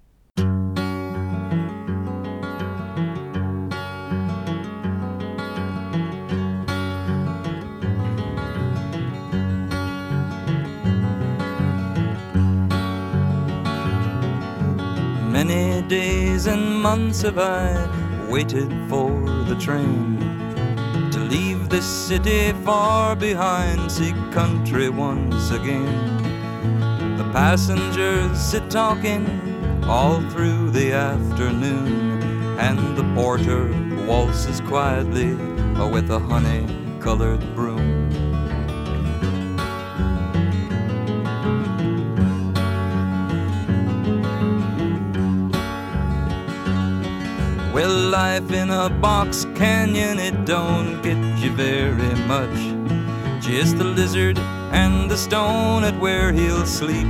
Many 15.30 15.82
days 15.88 16.48
and 16.48 16.82
months 16.82 17.22
waited 18.28 18.70
for 18.88 19.10
the 19.46 19.56
train 19.58 20.18
to 21.10 21.18
leave 21.18 21.68
this 21.68 21.86
city 21.86 22.52
far 22.64 23.16
behind, 23.16 23.90
seek 23.90 24.14
country 24.30 24.90
once 24.90 25.50
again. 25.50 27.16
The 27.16 27.24
passengers 27.32 28.38
sit 28.38 28.70
talking 28.70 29.26
all 29.84 30.20
through 30.30 30.70
the 30.70 30.92
afternoon, 30.92 32.12
and 32.58 32.78
the 32.96 33.04
porter 33.14 33.68
waltzes 34.06 34.60
quietly 34.60 35.34
with 35.90 36.10
a 36.10 36.18
honey 36.18 36.66
colored 37.00 37.40
broom. 37.54 38.07
Well, 47.78 48.10
life 48.10 48.50
in 48.50 48.70
a 48.70 48.90
box 48.90 49.46
canyon, 49.54 50.18
it 50.18 50.44
don't 50.44 51.00
get 51.00 51.16
you 51.38 51.52
very 51.52 52.12
much. 52.26 52.58
Just 53.40 53.78
the 53.78 53.84
lizard 53.84 54.36
and 54.72 55.08
the 55.08 55.16
stone 55.16 55.84
at 55.84 55.96
where 56.00 56.32
he'll 56.32 56.66
sleep. 56.66 57.06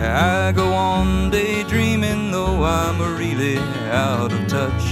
I 0.00 0.50
go 0.52 0.72
on 0.74 1.30
daydreaming, 1.30 2.32
though 2.32 2.64
I'm 2.64 2.98
really 3.16 3.58
out 3.92 4.32
of 4.32 4.44
touch. 4.48 4.84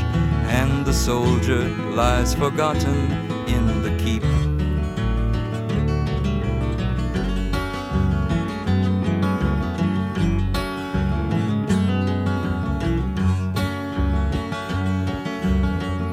and 0.61 0.87
the 0.87 0.93
soldier 0.93 1.69
lies 2.01 2.35
forgotten 2.35 3.28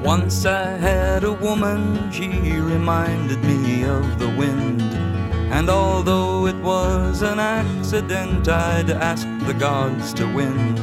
Once 0.06 0.46
I 0.46 0.78
had 0.78 1.24
a 1.24 1.32
woman, 1.32 2.12
she 2.12 2.28
reminded 2.60 3.44
me 3.44 3.86
of 3.86 4.20
the 4.20 4.30
wind. 4.38 4.84
And 5.52 5.68
although 5.68 6.46
it 6.46 6.58
was 6.58 7.24
an 7.24 7.40
accident, 7.40 8.48
I'd 8.48 8.92
asked 8.92 9.40
the 9.48 9.56
gods 9.56 10.14
to 10.14 10.32
win. 10.32 10.78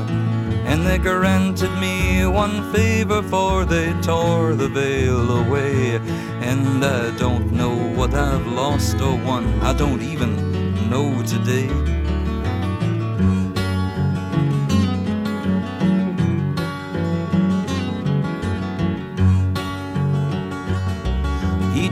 And 0.66 0.84
they 0.84 0.98
granted 0.98 1.70
me 1.78 2.26
one 2.26 2.72
favor, 2.72 3.22
for 3.22 3.64
they 3.64 3.92
tore 4.02 4.54
the 4.54 4.68
veil 4.68 5.38
away. 5.46 6.00
And 6.40 6.84
I 6.84 7.16
don't 7.16 7.52
know 7.52 7.76
what 7.94 8.14
I've 8.14 8.48
lost 8.48 9.00
or 9.00 9.16
won, 9.24 9.44
I 9.60 9.72
don't 9.72 10.02
even 10.02 10.90
know 10.90 11.22
today. 11.22 12.01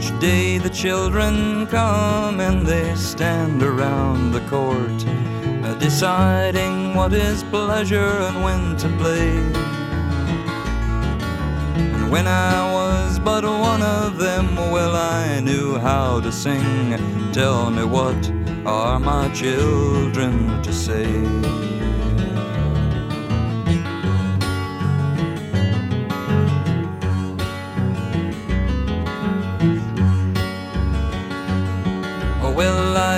Each 0.00 0.18
day 0.18 0.56
the 0.56 0.70
children 0.70 1.66
come 1.66 2.40
and 2.40 2.66
they 2.66 2.94
stand 2.94 3.62
around 3.62 4.32
the 4.32 4.40
court, 4.48 5.04
uh, 5.62 5.74
deciding 5.74 6.94
what 6.94 7.12
is 7.12 7.42
pleasure 7.44 7.98
and 7.98 8.42
when 8.42 8.78
to 8.78 8.88
play. 8.96 9.28
And 11.76 12.10
when 12.10 12.26
I 12.26 12.72
was 12.72 13.18
but 13.18 13.44
one 13.44 13.82
of 13.82 14.16
them, 14.16 14.56
well, 14.56 14.96
I 14.96 15.40
knew 15.40 15.76
how 15.76 16.18
to 16.20 16.32
sing. 16.32 16.96
Tell 17.32 17.70
me 17.70 17.84
what 17.84 18.32
are 18.64 18.98
my 18.98 19.28
children 19.34 20.62
to 20.62 20.72
say? 20.72 21.69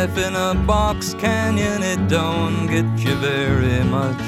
Life 0.07 0.19
in 0.19 0.35
a 0.35 0.55
box 0.67 1.15
canyon, 1.15 1.81
it 1.81 2.09
don't 2.09 2.67
get 2.67 2.87
you 2.99 3.15
very 3.17 3.85
much. 3.85 4.19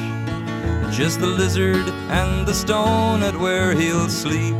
Just 0.95 1.19
the 1.19 1.27
lizard 1.27 1.89
and 2.11 2.47
the 2.47 2.55
stone 2.55 3.25
at 3.25 3.37
where 3.37 3.75
he'll 3.75 4.09
sleep. 4.09 4.55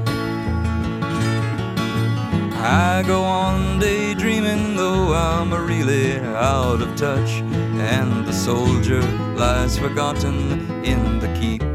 I 2.57 3.05
go 3.07 3.23
on 3.23 3.79
daydreaming, 3.79 4.75
though 4.75 5.15
I'm 5.15 5.55
really 5.55 6.19
out 6.19 6.83
of 6.83 6.97
touch. 6.97 7.31
And 7.93 8.27
the 8.27 8.33
soldier 8.33 9.03
lies 9.37 9.79
forgotten 9.79 10.85
in 10.85 11.21
the 11.21 11.29
keep. 11.41 11.74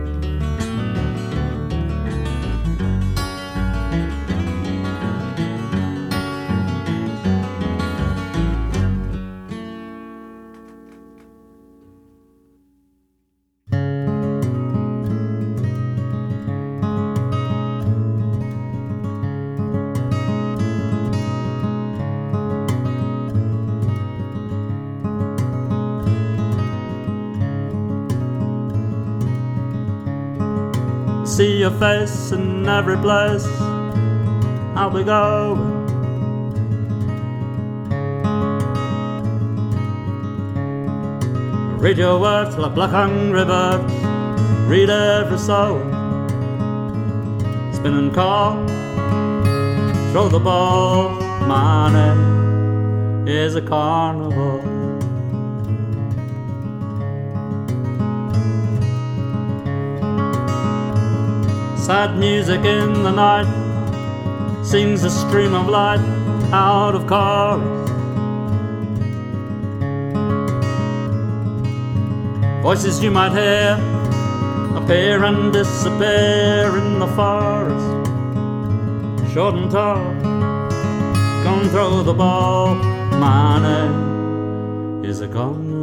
Your 31.69 31.79
face 31.79 32.31
in 32.31 32.67
every 32.67 32.97
place 32.97 33.45
I'll 34.75 34.89
be 34.89 35.03
going. 35.03 35.87
Read 41.79 41.97
your 41.97 42.19
words 42.19 42.57
like 42.57 42.73
black 42.73 42.91
hungry 42.91 43.45
birds. 43.45 43.93
Read 44.67 44.89
every 44.89 45.37
soul. 45.37 45.79
Spin 47.73 47.93
and 47.93 48.13
call. 48.13 48.65
Throw 50.11 50.27
the 50.29 50.39
ball. 50.39 51.11
My 51.45 51.91
name 51.91 53.27
is 53.27 53.55
a 53.55 53.61
carnival. 53.61 54.58
Sad 61.89 62.19
music 62.19 62.63
in 62.65 63.01
the 63.01 63.09
night 63.09 63.49
sings 64.63 65.03
a 65.03 65.09
stream 65.09 65.55
of 65.55 65.67
light 65.67 65.99
out 66.53 66.93
of 66.93 67.07
chorus. 67.07 67.89
Voices 72.61 73.01
you 73.01 73.09
might 73.09 73.31
hear 73.31 73.73
appear 74.77 75.23
and 75.23 75.51
disappear 75.51 76.77
in 76.77 76.99
the 76.99 77.07
forest. 77.17 77.89
Short 79.33 79.55
and 79.55 79.71
tall, 79.71 80.13
come 81.43 81.69
throw 81.69 82.03
the 82.03 82.13
ball. 82.13 82.75
My 83.17 83.59
name 83.67 85.03
is 85.03 85.21
a 85.21 85.27
carnival. 85.27 85.78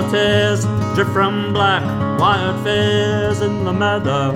Yellow 0.00 0.12
tears 0.12 0.64
drip 0.94 1.08
from 1.08 1.52
black 1.52 1.82
wired 2.18 2.62
fears 2.64 3.40
in 3.40 3.64
the 3.64 3.72
meadow. 3.72 4.32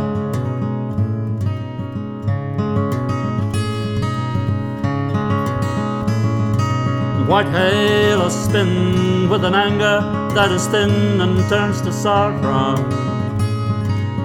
White 7.29 7.47
halos 7.47 8.35
spin 8.45 9.29
with 9.31 9.45
an 9.45 9.55
anger 9.55 10.01
that 10.35 10.51
is 10.53 10.67
thin 10.67 11.21
and 11.21 11.49
turns 11.49 11.81
to 11.83 11.93
sorrow. 11.93 12.77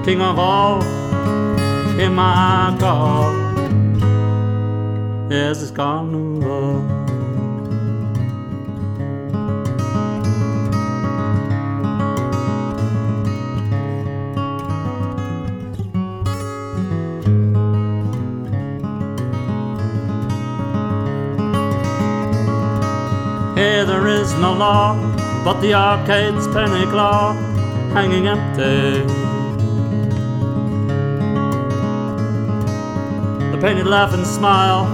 King 0.03 0.21
of 0.21 0.37
all, 0.37 0.81
hear 1.95 2.09
my 2.09 2.75
call. 2.79 3.33
Yes, 5.29 5.61
it's 5.61 5.71
carnival. 5.71 6.48
Here 23.59 23.83
there 23.83 24.07
is 24.07 24.33
no 24.35 24.53
law, 24.53 24.95
but 25.43 25.59
the 25.59 25.73
arcade's 25.73 26.47
penny 26.47 26.85
claw 26.85 27.33
hanging 27.91 28.25
empty. 28.25 29.03
The 33.51 33.57
painted 33.59 33.85
laugh 33.85 34.13
and 34.13 34.25
smile, 34.25 34.85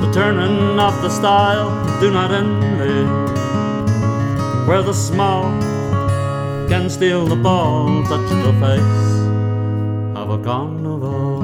the 0.00 0.10
turning 0.14 0.80
of 0.80 1.02
the 1.02 1.10
style, 1.10 1.68
do 2.00 2.10
not 2.10 2.30
envy. 2.30 3.04
Where 4.66 4.82
the 4.82 4.94
small 4.94 5.42
can 6.70 6.88
steal 6.88 7.26
the 7.26 7.36
ball, 7.36 8.02
touch 8.04 8.30
the 8.30 8.54
face 8.64 10.16
of 10.16 10.30
a 10.30 10.42
carnival. 10.42 11.39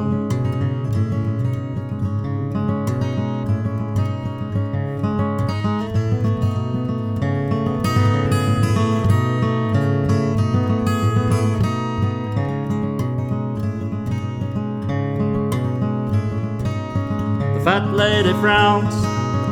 lady 17.96 18.32
frowns 18.35 18.94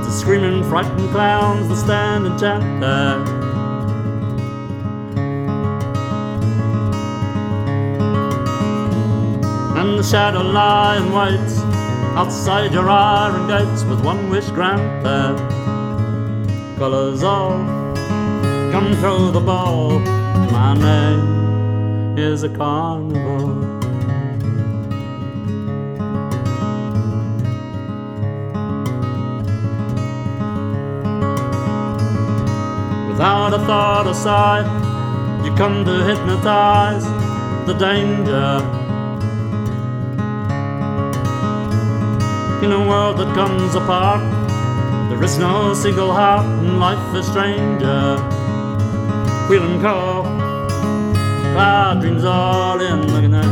the 0.05 0.11
screaming, 0.11 0.63
frightened 0.65 1.11
clowns 1.11 1.67
that 1.69 1.77
stand 1.77 2.27
and 2.27 2.39
chat 2.39 2.61
there. 2.81 3.19
And 9.79 9.99
the 9.99 10.03
shadow 10.03 10.43
lion 10.43 11.11
waits 11.13 11.59
outside 12.21 12.73
your 12.73 12.91
iron 12.91 13.49
gates 13.49 13.83
with 13.85 14.05
one 14.05 14.29
wish 14.29 14.49
granted. 14.51 15.05
there. 15.05 15.37
Colors 16.77 17.23
all 17.23 17.59
come 18.73 18.95
through 19.01 19.31
the 19.31 19.41
ball. 19.41 20.01
My 20.51 20.75
name 20.75 22.19
is 22.19 22.43
a 22.43 22.51
carnival. 22.51 23.44
A 33.55 33.59
thought 33.67 34.13
sigh, 34.17 34.65
you 35.45 35.55
come 35.55 35.85
to 35.85 36.03
hypnotize 36.03 37.05
the 37.67 37.75
danger. 37.75 38.59
In 42.65 42.73
a 42.73 42.89
world 42.89 43.19
that 43.19 43.33
comes 43.37 43.77
apart, 43.77 44.23
there 45.09 45.23
is 45.23 45.39
no 45.39 45.73
single 45.73 46.13
heart, 46.13 46.45
and 46.45 46.81
life 46.81 47.15
is 47.15 47.27
stranger. 47.29 48.17
Wheel 49.49 49.63
and 49.63 49.81
call, 49.81 50.25
cloud 51.53 52.01
dreams 52.01 52.25
all 52.25 52.81
in 52.81 53.07
the 53.07 53.29
net 53.29 53.45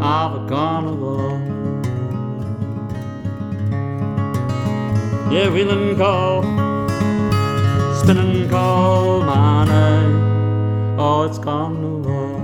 of 0.00 0.40
a 0.40 0.48
carnival. 0.48 1.40
Yeah, 5.32 5.50
wheel 5.50 5.70
and 5.72 5.98
call, 5.98 6.53
my 8.54 9.64
name. 9.64 10.98
Oh, 10.98 11.26
it's 11.28 11.38
carnival. 11.38 12.40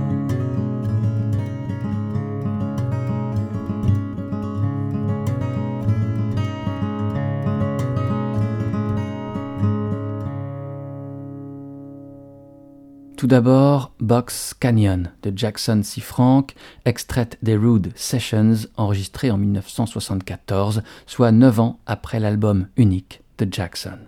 Tout 13.21 13.27
d'abord, 13.27 13.91
Box 13.99 14.55
Canyon 14.55 15.11
de 15.21 15.31
Jackson 15.35 15.81
C. 15.83 16.01
Frank, 16.01 16.55
extraite 16.85 17.37
des 17.43 17.55
Rude 17.55 17.91
Sessions 17.95 18.67
enregistrée 18.77 19.29
en 19.29 19.37
1974, 19.37 20.81
soit 21.05 21.31
neuf 21.31 21.59
ans 21.59 21.79
après 21.85 22.19
l'album 22.19 22.67
unique 22.77 23.21
de 23.37 23.47
Jackson. 23.51 23.99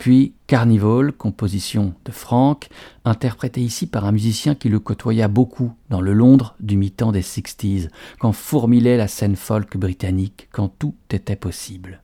Puis 0.00 0.32
Carnival, 0.46 1.12
composition 1.12 1.92
de 2.06 2.10
Frank, 2.10 2.70
interprétée 3.04 3.60
ici 3.60 3.86
par 3.86 4.06
un 4.06 4.12
musicien 4.12 4.54
qui 4.54 4.70
le 4.70 4.80
côtoya 4.80 5.28
beaucoup 5.28 5.74
dans 5.90 6.00
le 6.00 6.14
Londres 6.14 6.56
du 6.58 6.78
mi-temps 6.78 7.12
des 7.12 7.20
60s, 7.20 7.90
quand 8.18 8.32
fourmillait 8.32 8.96
la 8.96 9.08
scène 9.08 9.36
folk 9.36 9.76
britannique, 9.76 10.48
quand 10.52 10.68
tout 10.68 10.94
était 11.10 11.36
possible. 11.36 12.02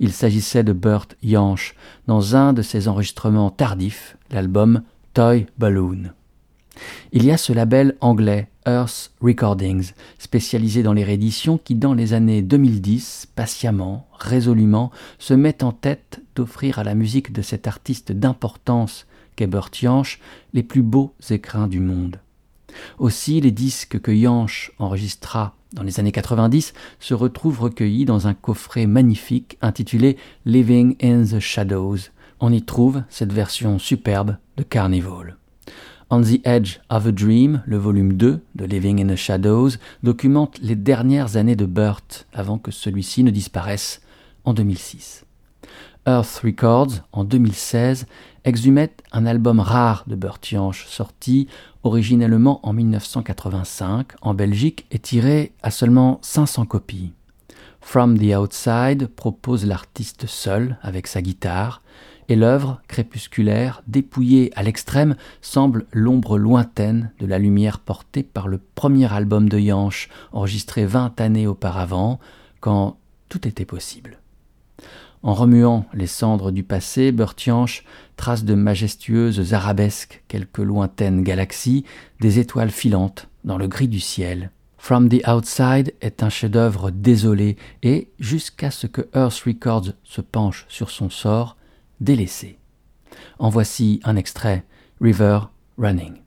Il 0.00 0.12
s'agissait 0.12 0.64
de 0.64 0.74
Burt 0.74 1.16
Jansch 1.24 1.74
dans 2.06 2.36
un 2.36 2.52
de 2.52 2.60
ses 2.60 2.88
enregistrements 2.88 3.50
tardifs, 3.50 4.18
l'album 4.30 4.82
Toy 5.14 5.46
Balloon. 5.56 6.12
Il 7.12 7.24
y 7.24 7.30
a 7.30 7.38
ce 7.38 7.54
label 7.54 7.96
anglais 8.02 8.50
Earth 8.66 9.12
Recordings, 9.22 9.92
spécialisé 10.18 10.82
dans 10.82 10.92
les 10.92 11.04
rééditions 11.04 11.56
qui, 11.56 11.74
dans 11.74 11.94
les 11.94 12.12
années 12.12 12.42
2010, 12.42 13.28
patiemment, 13.34 14.08
résolument, 14.24 14.90
se 15.18 15.34
met 15.34 15.62
en 15.62 15.72
tête 15.72 16.20
d'offrir 16.34 16.78
à 16.78 16.84
la 16.84 16.94
musique 16.94 17.32
de 17.32 17.42
cet 17.42 17.66
artiste 17.66 18.12
d'importance 18.12 19.06
qu'est 19.36 19.46
Burt 19.46 19.74
Jansch 19.74 20.20
les 20.52 20.62
plus 20.62 20.82
beaux 20.82 21.14
écrins 21.30 21.68
du 21.68 21.80
monde. 21.80 22.20
Aussi, 22.98 23.40
les 23.40 23.50
disques 23.50 24.00
que 24.00 24.14
Jansch 24.14 24.72
enregistra 24.78 25.54
dans 25.72 25.82
les 25.82 25.98
années 26.00 26.12
90 26.12 26.72
se 27.00 27.14
retrouvent 27.14 27.60
recueillis 27.60 28.04
dans 28.04 28.26
un 28.26 28.34
coffret 28.34 28.86
magnifique 28.86 29.58
intitulé 29.60 30.16
Living 30.44 30.96
in 31.02 31.24
the 31.24 31.40
Shadows. 31.40 31.98
On 32.40 32.52
y 32.52 32.62
trouve 32.62 33.02
cette 33.08 33.32
version 33.32 33.78
superbe 33.78 34.36
de 34.56 34.62
Carnival. 34.62 35.36
On 36.10 36.20
the 36.20 36.40
Edge 36.44 36.78
of 36.90 37.06
a 37.06 37.12
Dream, 37.12 37.62
le 37.66 37.78
volume 37.78 38.12
2 38.12 38.40
de 38.54 38.64
Living 38.64 39.02
in 39.02 39.12
the 39.12 39.16
Shadows, 39.16 39.70
documente 40.02 40.58
les 40.62 40.76
dernières 40.76 41.36
années 41.36 41.56
de 41.56 41.66
Burt 41.66 42.26
avant 42.32 42.58
que 42.58 42.70
celui-ci 42.70 43.24
ne 43.24 43.30
disparaisse 43.30 44.00
en 44.44 44.54
2006. 44.54 45.24
Earth 46.06 46.40
Records, 46.44 47.02
en 47.12 47.24
2016, 47.24 48.06
exhumait 48.44 48.92
un 49.12 49.24
album 49.24 49.58
rare 49.58 50.04
de 50.06 50.16
Burt 50.16 50.44
Jansch, 50.44 50.86
sorti 50.86 51.48
originellement 51.82 52.60
en 52.62 52.72
1985 52.72 54.12
en 54.20 54.34
Belgique 54.34 54.86
et 54.90 54.98
tiré 54.98 55.52
à 55.62 55.70
seulement 55.70 56.18
500 56.22 56.66
copies. 56.66 57.12
From 57.80 58.18
the 58.18 58.34
Outside 58.34 59.06
propose 59.08 59.66
l'artiste 59.66 60.26
seul 60.26 60.78
avec 60.82 61.06
sa 61.06 61.22
guitare, 61.22 61.80
et 62.28 62.36
l'œuvre 62.36 62.80
crépusculaire, 62.88 63.82
dépouillée 63.86 64.50
à 64.56 64.62
l'extrême, 64.62 65.16
semble 65.42 65.84
l'ombre 65.92 66.38
lointaine 66.38 67.12
de 67.18 67.26
la 67.26 67.38
lumière 67.38 67.78
portée 67.78 68.22
par 68.22 68.48
le 68.48 68.58
premier 68.74 69.12
album 69.12 69.48
de 69.48 69.58
Jansch, 69.58 70.08
enregistré 70.32 70.86
vingt 70.86 71.20
années 71.20 71.46
auparavant, 71.46 72.18
quand 72.60 72.96
tout 73.28 73.46
était 73.46 73.66
possible. 73.66 74.18
En 75.24 75.32
remuant 75.32 75.86
les 75.94 76.06
cendres 76.06 76.50
du 76.50 76.62
passé, 76.62 77.10
Burt 77.10 77.40
Jansch 77.40 77.82
trace 78.16 78.44
de 78.44 78.54
majestueuses 78.54 79.54
arabesques, 79.54 80.22
quelques 80.28 80.58
lointaines 80.58 81.22
galaxies, 81.22 81.86
des 82.20 82.38
étoiles 82.38 82.70
filantes 82.70 83.28
dans 83.42 83.56
le 83.56 83.66
gris 83.66 83.88
du 83.88 84.00
ciel. 84.00 84.50
From 84.76 85.08
the 85.08 85.26
Outside 85.26 85.94
est 86.02 86.22
un 86.22 86.28
chef-d'œuvre 86.28 86.90
désolé 86.90 87.56
et, 87.82 88.08
jusqu'à 88.20 88.70
ce 88.70 88.86
que 88.86 89.08
Earth 89.14 89.44
Records 89.46 89.94
se 90.04 90.20
penche 90.20 90.66
sur 90.68 90.90
son 90.90 91.08
sort, 91.08 91.56
délaissé. 92.02 92.58
En 93.38 93.48
voici 93.48 94.00
un 94.04 94.16
extrait, 94.16 94.62
River 95.00 95.40
Running. 95.78 96.23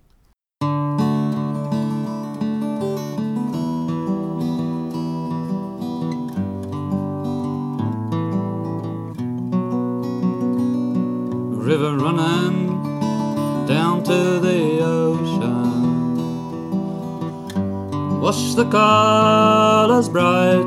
The 18.58 18.66
colors 18.72 20.10
bright, 20.10 20.66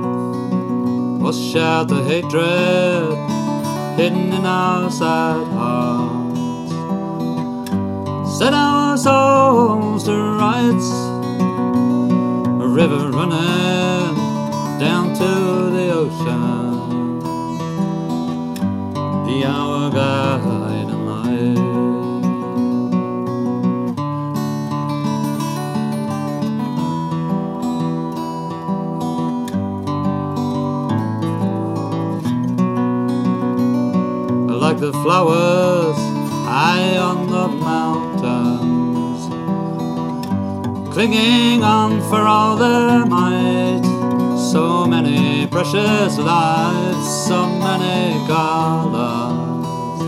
wash 1.18 1.57
out 1.57 1.88
the 1.88 2.00
hatred 2.05 3.18
hidden 3.96 4.33
in 4.33 4.46
our 4.46 4.88
sad 4.92 5.44
hearts. 5.48 6.70
Set 8.38 8.55
our 8.55 8.96
souls 8.96 10.05
to 10.05 10.14
rights, 10.14 10.90
a 12.62 12.68
river 12.68 13.11
running 13.11 14.14
down 14.79 15.12
to 15.12 15.70
the 15.74 15.90
ocean. 15.92 16.60
The 34.81 34.93
flowers 35.03 35.97
high 36.49 36.97
on 36.97 37.27
the 37.27 37.49
mountains, 37.49 39.29
clinging 40.95 41.62
on 41.62 42.01
for 42.09 42.23
all 42.23 42.57
their 42.57 43.05
might. 43.05 43.83
So 44.51 44.87
many 44.87 45.47
precious 45.49 46.16
lives, 46.16 47.07
so 47.29 47.47
many 47.47 48.27
colors, 48.27 50.01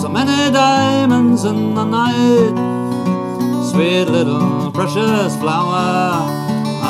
so 0.00 0.08
many 0.08 0.50
diamonds 0.50 1.44
in 1.44 1.74
the 1.74 1.84
night. 1.84 2.56
Sweet 3.70 4.06
little 4.06 4.72
precious 4.72 5.36
flower 5.36 6.24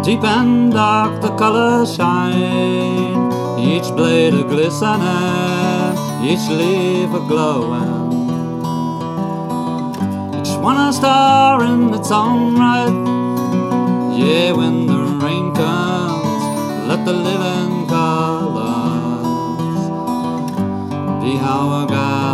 Deep 0.05 0.25
and 0.25 0.73
dark 0.73 1.21
the 1.21 1.35
colors 1.37 1.97
shine 1.97 3.33
each 3.59 3.91
blade 3.97 4.35
a 4.35 4.45
glistening, 4.45 5.97
each 6.25 6.49
leaf 6.49 7.11
a 7.13 7.21
glowing, 7.29 8.13
each 10.39 10.57
one 10.63 10.77
a 10.77 10.93
star 10.93 11.65
in 11.65 11.93
its 11.93 12.11
own 12.11 12.55
right. 12.55 12.95
Yeah, 14.17 14.53
when 14.53 14.87
the 14.87 14.99
rain 15.25 15.53
comes, 15.55 16.43
let 16.89 17.05
the 17.05 17.13
living 17.13 17.87
colors 17.89 19.27
be 21.23 21.39
our 21.41 21.87
guide 21.87 22.28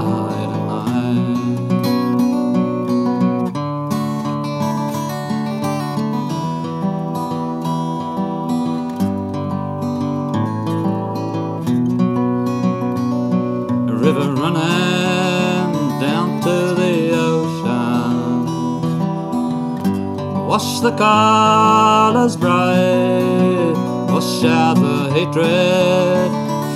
Wash 20.55 20.79
the 20.79 20.93
colors 20.93 22.37
bright, 22.37 23.75
wash 24.09 24.45
out 24.45 24.75
the 24.75 25.11
hatred 25.13 26.31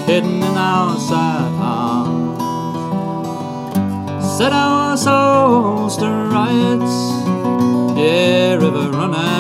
hidden 0.05 0.43
in 0.43 0.57
our 0.57 0.99
sad 0.99 1.53
hearts. 1.63 2.43
Set 4.37 4.53
our 4.53 4.97
souls 4.97 5.97
to 5.99 6.09
rights, 6.09 6.97
yeah, 7.97 8.55
river 8.57 8.91
running 8.91 9.38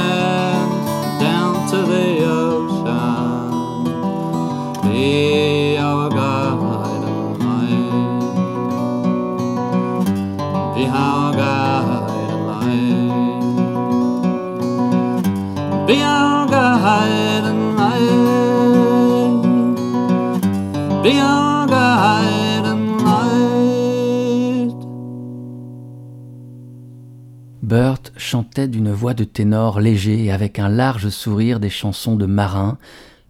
d'une 28.67 28.91
voix 28.91 29.15
de 29.15 29.25
ténor 29.25 29.81
léger 29.81 30.25
et 30.25 30.33
avec 30.33 30.59
un 30.59 30.69
large 30.69 31.11
sourire 31.11 31.61
des 31.61 31.71
chansons 31.71 32.17
de 32.17 32.27
marins, 32.27 32.79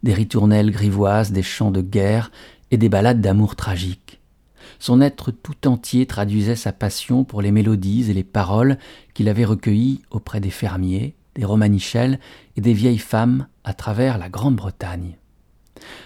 des 0.03 0.15
ritournelles 0.15 0.71
grivoises, 0.71 1.33
des 1.33 1.43
chants 1.43 1.71
de 1.71 1.83
guerre 1.83 2.31
et 2.71 2.79
des 2.79 2.89
ballades 2.89 3.21
d'amour 3.21 3.57
tragique. 3.57 4.21
Son 4.79 5.01
être 5.01 5.31
tout 5.31 5.67
entier 5.67 6.07
traduisait 6.07 6.57
sa 6.57 6.73
passion 6.73 7.25
pour 7.25 7.43
les 7.43 7.51
mélodies 7.51 8.11
et 8.11 8.15
les 8.15 8.25
paroles 8.25 8.79
qu'il 9.13 9.29
avait 9.29 9.45
recueillies 9.45 10.03
auprès 10.11 10.41
des 10.41 10.51
fermiers, 10.51 11.15
des 11.35 11.45
romanichels 11.45 12.21
et 12.57 12.61
des 12.61 12.73
vieilles 12.73 12.99
femmes 12.99 13.49
à 13.65 13.75
travers 13.75 14.19
la 14.19 14.29
Grande-Bretagne. 14.29 15.17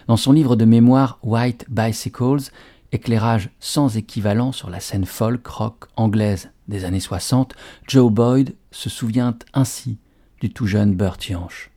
Dans 0.06 0.16
son 0.16 0.32
livre 0.32 0.56
de 0.56 0.64
mémoire 0.64 1.18
White 1.22 1.66
Bicycles, 1.68 2.50
éclairage 2.92 3.50
sans 3.60 3.96
équivalent 3.96 4.52
sur 4.52 4.70
la 4.70 4.80
scène 4.80 5.06
folk 5.06 5.46
rock 5.46 5.84
anglaise 5.96 6.51
des 6.68 6.84
années 6.84 7.00
60, 7.00 7.54
Joe 7.88 8.10
Boyd 8.10 8.54
se 8.70 8.90
souvient 8.90 9.36
ainsi 9.52 9.98
du 10.40 10.50
tout 10.50 10.66
jeune 10.66 10.94
Burt 10.94 11.22
Jansch. 11.22 11.70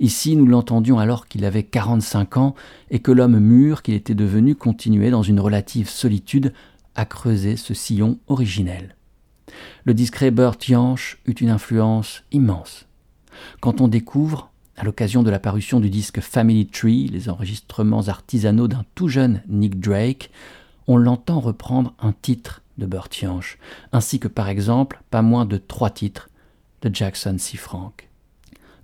Ici, 0.00 0.36
nous 0.36 0.46
l'entendions 0.46 0.98
alors 0.98 1.28
qu'il 1.28 1.44
avait 1.44 1.62
45 1.62 2.36
ans 2.36 2.54
et 2.90 3.00
que 3.00 3.12
l'homme 3.12 3.38
mûr 3.38 3.82
qu'il 3.82 3.94
était 3.94 4.14
devenu 4.14 4.54
continuait 4.54 5.10
dans 5.10 5.22
une 5.22 5.40
relative 5.40 5.88
solitude 5.88 6.52
à 6.94 7.04
creuser 7.04 7.56
ce 7.56 7.74
sillon 7.74 8.18
originel. 8.26 8.96
Le 9.84 9.94
discret 9.94 10.30
Burt 10.30 10.62
Jansch 10.62 11.18
eut 11.26 11.32
une 11.32 11.50
influence 11.50 12.22
immense. 12.32 12.86
Quand 13.60 13.80
on 13.80 13.88
découvre, 13.88 14.50
à 14.76 14.84
l'occasion 14.84 15.22
de 15.22 15.30
la 15.30 15.38
parution 15.38 15.80
du 15.80 15.90
disque 15.90 16.20
Family 16.20 16.66
Tree, 16.66 17.08
les 17.08 17.28
enregistrements 17.28 18.08
artisanaux 18.08 18.68
d'un 18.68 18.84
tout 18.94 19.08
jeune 19.08 19.42
Nick 19.48 19.80
Drake, 19.80 20.30
on 20.86 20.96
l'entend 20.96 21.40
reprendre 21.40 21.94
un 22.00 22.12
titre 22.12 22.62
de 22.78 22.86
Burt 22.86 23.12
Jansch, 23.12 23.58
ainsi 23.92 24.18
que 24.18 24.28
par 24.28 24.48
exemple 24.48 25.02
pas 25.10 25.22
moins 25.22 25.44
de 25.44 25.56
trois 25.56 25.90
titres 25.90 26.30
de 26.82 26.94
Jackson 26.94 27.36
C. 27.38 27.56
Frank. 27.56 28.08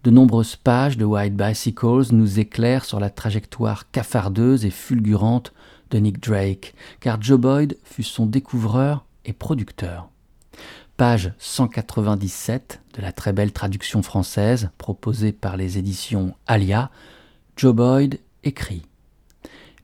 De 0.05 0.11
nombreuses 0.11 0.57
pages 0.57 0.96
de 0.96 1.05
White 1.05 1.37
Bicycles 1.37 2.12
nous 2.12 2.38
éclairent 2.38 2.85
sur 2.85 3.01
la 3.01 3.11
trajectoire 3.11 3.90
cafardeuse 3.90 4.64
et 4.64 4.70
fulgurante 4.70 5.53
de 5.90 5.98
Nick 5.98 6.22
Drake, 6.22 6.74
car 7.01 7.20
Joe 7.20 7.38
Boyd 7.38 7.77
fut 7.83 8.05
son 8.05 8.27
découvreur 8.27 9.05
et 9.24 9.33
producteur. 9.33 10.09
Page 10.96 11.33
197 11.38 12.81
de 12.94 13.03
la 13.03 13.12
très 13.12 13.33
belle 13.33 13.53
traduction 13.53 14.03
française 14.03 14.70
proposée 14.79 15.33
par 15.33 15.57
les 15.57 15.79
éditions 15.79 16.35
Alia, 16.46 16.90
Joe 17.57 17.74
Boyd 17.74 18.18
écrit 18.44 18.83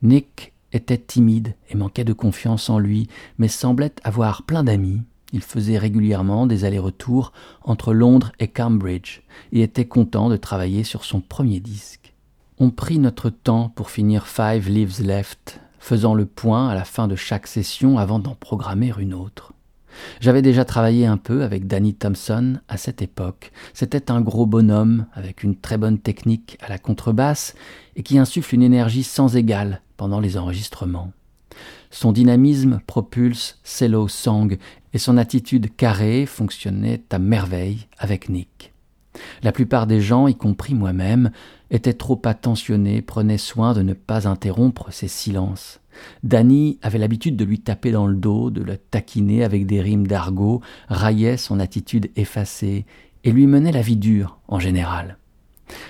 Nick 0.03 0.54
était 0.75 0.99
timide 0.99 1.55
et 1.71 1.77
manquait 1.77 2.05
de 2.05 2.13
confiance 2.13 2.69
en 2.69 2.79
lui, 2.79 3.09
mais 3.39 3.49
semblait 3.49 3.95
avoir 4.03 4.43
plein 4.43 4.65
d'amis. 4.65 5.01
Il 5.33 5.41
faisait 5.41 5.79
régulièrement 5.79 6.47
des 6.47 6.65
allers-retours 6.65 7.33
entre 7.63 7.95
Londres 7.95 8.33
et 8.39 8.49
Cambridge 8.49 9.23
et 9.53 9.63
était 9.63 9.87
content 9.87 10.29
de 10.29 10.37
travailler 10.37 10.85
sur 10.85 11.05
son 11.05 11.21
premier 11.21 11.61
disque. 11.61 12.15
On 12.59 12.71
prit 12.71 12.99
notre 12.99 13.31
temps 13.31 13.71
pour 13.71 13.91
finir 13.91 14.27
Five 14.27 14.69
Lives 14.69 15.03
Left, 15.03 15.61
faisant 15.79 16.15
le 16.15 16.27
point 16.27 16.69
à 16.69 16.75
la 16.75 16.85
fin 16.85 17.09
de 17.09 17.17
chaque 17.17 17.47
session 17.47 17.99
avant 17.99 18.19
d'en 18.19 18.35
programmer 18.35 18.93
une 18.99 19.15
autre. 19.15 19.53
J'avais 20.21 20.43
déjà 20.43 20.65
travaillé 20.65 21.07
un 21.07 21.17
peu 21.17 21.43
avec 21.43 21.67
Danny 21.67 21.95
Thompson 21.95 22.59
à 22.69 22.77
cette 22.77 23.03
époque. 23.03 23.53
C'était 23.73 24.11
un 24.11 24.21
gros 24.21 24.47
bonhomme 24.47 25.07
avec 25.15 25.43
une 25.43 25.57
très 25.57 25.79
bonne 25.79 25.99
technique 25.99 26.59
à 26.61 26.69
la 26.69 26.79
contrebasse 26.79 27.55
et 27.97 28.03
qui 28.03 28.19
insuffle 28.19 28.55
une 28.55 28.63
énergie 28.63 29.05
sans 29.05 29.37
égale 29.37 29.81
pendant 29.97 30.21
les 30.21 30.37
enregistrements. 30.37 31.13
Son 31.91 32.13
dynamisme 32.13 32.81
propulse 32.87 33.59
Cello 33.63 34.09
Song 34.09 34.59
et 34.93 34.99
son 34.99 35.17
attitude 35.17 35.75
carrée 35.77 36.27
fonctionnait 36.27 37.03
à 37.11 37.19
merveille 37.19 37.87
avec 37.99 38.29
Nick. 38.29 38.73
La 39.43 39.53
plupart 39.53 39.87
des 39.87 40.01
gens, 40.01 40.27
y 40.27 40.35
compris 40.35 40.75
moi-même, 40.75 41.31
étaient 41.71 41.95
trop 41.95 42.21
attentionnés, 42.25 43.03
prenaient 43.03 43.39
soin 43.39 43.75
de 43.75 43.83
ne 43.83 43.95
pas 43.95 44.27
interrompre 44.29 44.93
ses 44.93 45.09
silences. 45.09 45.81
Danny 46.23 46.79
avait 46.83 46.99
l'habitude 46.99 47.37
de 47.37 47.45
lui 47.45 47.61
taper 47.61 47.91
dans 47.93 48.07
le 48.07 48.17
dos, 48.17 48.51
de 48.51 48.63
le 48.63 48.77
taquiner 48.77 49.45
avec 49.45 49.67
des 49.67 49.81
rimes 49.81 50.07
d'argot, 50.07 50.61
raillait 50.89 51.37
son 51.37 51.61
attitude 51.61 52.11
effacée 52.17 52.87
et 53.25 53.33
lui 53.33 53.47
menait 53.47 53.73
la 53.73 53.83
vie 53.83 53.97
dure 53.97 54.39
en 54.49 54.59
général. 54.59 55.19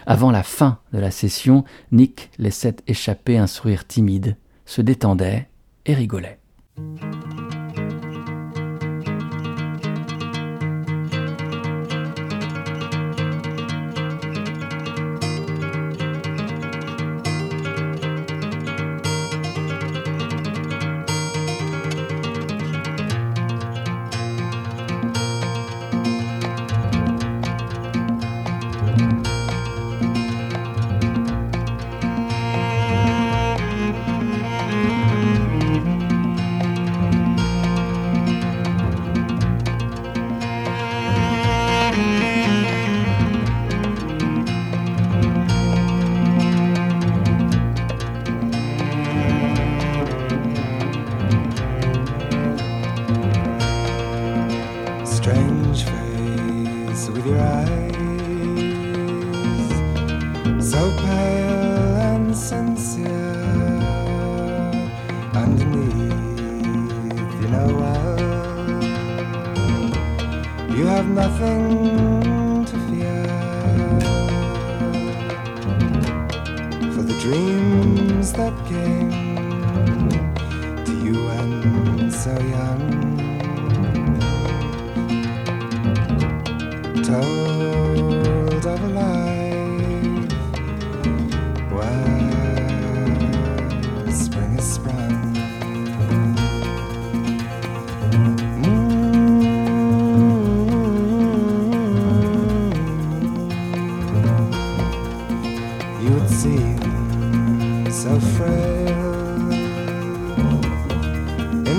Avant 0.06 0.30
la 0.30 0.42
fin 0.42 0.78
de 0.92 0.98
la 0.98 1.10
session, 1.10 1.64
Nick 1.92 2.30
laissait 2.38 2.76
échapper 2.86 3.38
un 3.38 3.46
sourire 3.46 3.86
timide, 3.86 4.36
se 4.66 4.80
détendait 4.82 5.48
et 5.86 5.94
rigolait. 5.94 6.38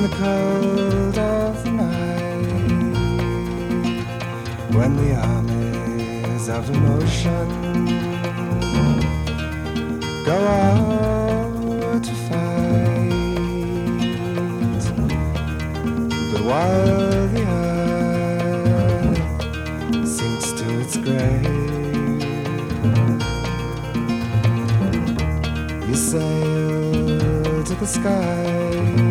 The 0.08 0.16
cold 0.18 1.18
of 1.18 1.64
the 1.64 1.72
night 1.72 2.45
when 4.76 4.95
the 4.97 5.16
armies 5.16 6.47
of 6.47 6.70
emotion 6.70 7.47
go 10.24 10.38
out 10.62 12.03
to 12.03 12.14
fight. 12.28 13.16
But 16.32 16.41
while 16.49 17.28
the 17.34 17.43
earth 17.58 19.18
sinks 20.08 20.51
to 20.60 20.66
its 20.82 20.97
grave, 20.97 22.22
you 25.89 25.95
sail 25.95 27.64
to 27.64 27.74
the 27.74 27.88
sky 27.88 29.05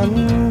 one 0.00 0.49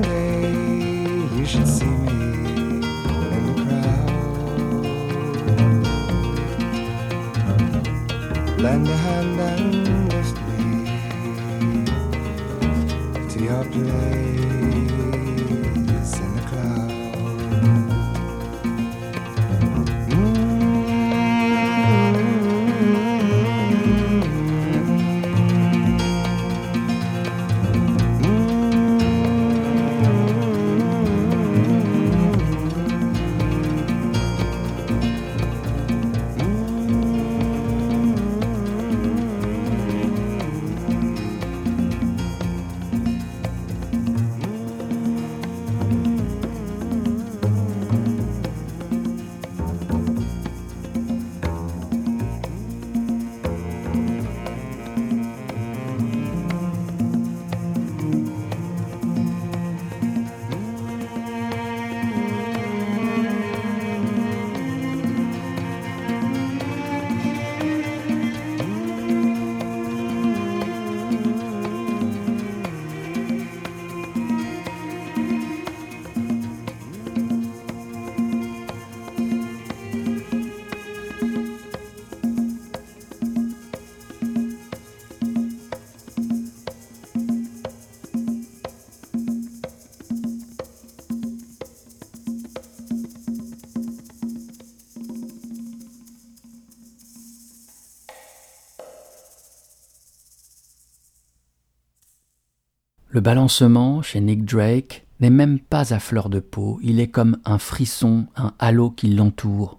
Le 103.19 103.21
balancement 103.21 104.01
chez 104.01 104.21
Nick 104.21 104.45
Drake 104.45 105.05
n'est 105.19 105.29
même 105.29 105.59
pas 105.59 105.93
à 105.93 105.99
fleur 105.99 106.29
de 106.29 106.39
peau, 106.39 106.79
il 106.81 107.01
est 107.01 107.09
comme 107.09 107.35
un 107.43 107.57
frisson, 107.57 108.27
un 108.37 108.53
halo 108.59 108.91
qui 108.91 109.09
l'entoure. 109.09 109.77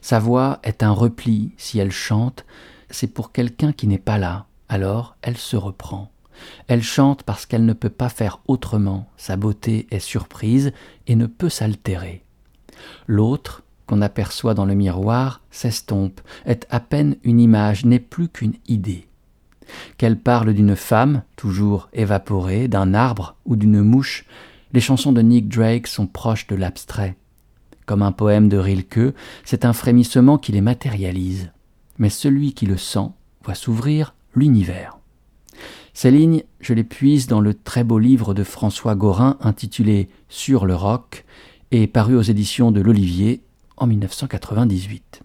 Sa 0.00 0.20
voix 0.20 0.60
est 0.62 0.84
un 0.84 0.92
repli, 0.92 1.50
si 1.56 1.80
elle 1.80 1.90
chante, 1.90 2.46
c'est 2.88 3.08
pour 3.08 3.32
quelqu'un 3.32 3.72
qui 3.72 3.88
n'est 3.88 3.98
pas 3.98 4.16
là, 4.16 4.46
alors 4.68 5.16
elle 5.22 5.36
se 5.36 5.56
reprend. 5.56 6.12
Elle 6.68 6.84
chante 6.84 7.24
parce 7.24 7.46
qu'elle 7.46 7.66
ne 7.66 7.72
peut 7.72 7.90
pas 7.90 8.08
faire 8.08 8.38
autrement, 8.46 9.08
sa 9.16 9.34
beauté 9.34 9.88
est 9.90 9.98
surprise 9.98 10.72
et 11.08 11.16
ne 11.16 11.26
peut 11.26 11.48
s'altérer. 11.48 12.22
L'autre, 13.08 13.64
qu'on 13.88 14.02
aperçoit 14.02 14.54
dans 14.54 14.66
le 14.66 14.76
miroir, 14.76 15.40
s'estompe, 15.50 16.20
est 16.46 16.64
à 16.70 16.78
peine 16.78 17.16
une 17.24 17.40
image, 17.40 17.84
n'est 17.84 17.98
plus 17.98 18.28
qu'une 18.28 18.54
idée. 18.68 19.07
Qu'elle 19.96 20.18
parle 20.18 20.54
d'une 20.54 20.76
femme, 20.76 21.22
toujours 21.36 21.88
évaporée, 21.92 22.68
d'un 22.68 22.94
arbre 22.94 23.36
ou 23.44 23.56
d'une 23.56 23.82
mouche, 23.82 24.24
les 24.72 24.80
chansons 24.80 25.12
de 25.12 25.22
Nick 25.22 25.48
Drake 25.48 25.86
sont 25.86 26.06
proches 26.06 26.46
de 26.46 26.56
l'abstrait. 26.56 27.16
Comme 27.86 28.02
un 28.02 28.12
poème 28.12 28.48
de 28.48 28.58
Rilke, 28.58 29.14
c'est 29.44 29.64
un 29.64 29.72
frémissement 29.72 30.36
qui 30.36 30.52
les 30.52 30.60
matérialise. 30.60 31.50
Mais 31.98 32.10
celui 32.10 32.52
qui 32.52 32.66
le 32.66 32.76
sent 32.76 33.08
voit 33.42 33.54
s'ouvrir 33.54 34.14
l'univers. 34.34 34.98
Ces 35.94 36.10
lignes, 36.10 36.44
je 36.60 36.74
les 36.74 36.84
puise 36.84 37.26
dans 37.26 37.40
le 37.40 37.54
très 37.54 37.82
beau 37.82 37.98
livre 37.98 38.34
de 38.34 38.44
François 38.44 38.94
Gorin 38.94 39.36
intitulé 39.40 40.08
Sur 40.28 40.66
le 40.66 40.74
rock 40.74 41.24
et 41.70 41.86
paru 41.86 42.14
aux 42.14 42.22
éditions 42.22 42.70
de 42.70 42.80
l'Olivier 42.80 43.42
en 43.76 43.86
1998. 43.86 45.22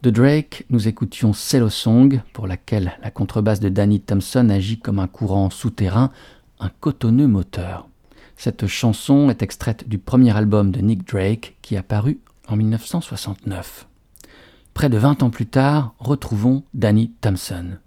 De 0.00 0.10
Drake, 0.10 0.64
nous 0.70 0.86
écoutions 0.86 1.32
Cello 1.32 1.68
Song, 1.68 2.22
pour 2.32 2.46
laquelle 2.46 2.92
la 3.02 3.10
contrebasse 3.10 3.58
de 3.58 3.68
Danny 3.68 4.00
Thompson 4.00 4.48
agit 4.48 4.78
comme 4.78 5.00
un 5.00 5.08
courant 5.08 5.50
souterrain, 5.50 6.12
un 6.60 6.68
cotonneux 6.68 7.26
moteur. 7.26 7.88
Cette 8.36 8.68
chanson 8.68 9.28
est 9.28 9.42
extraite 9.42 9.88
du 9.88 9.98
premier 9.98 10.36
album 10.36 10.70
de 10.70 10.78
Nick 10.78 11.04
Drake 11.04 11.56
qui 11.62 11.76
a 11.76 11.82
paru 11.82 12.20
en 12.46 12.54
1969. 12.54 13.88
Près 14.72 14.88
de 14.88 14.98
20 14.98 15.24
ans 15.24 15.30
plus 15.30 15.46
tard, 15.46 15.94
retrouvons 15.98 16.62
Danny 16.74 17.10
Thompson. 17.20 17.78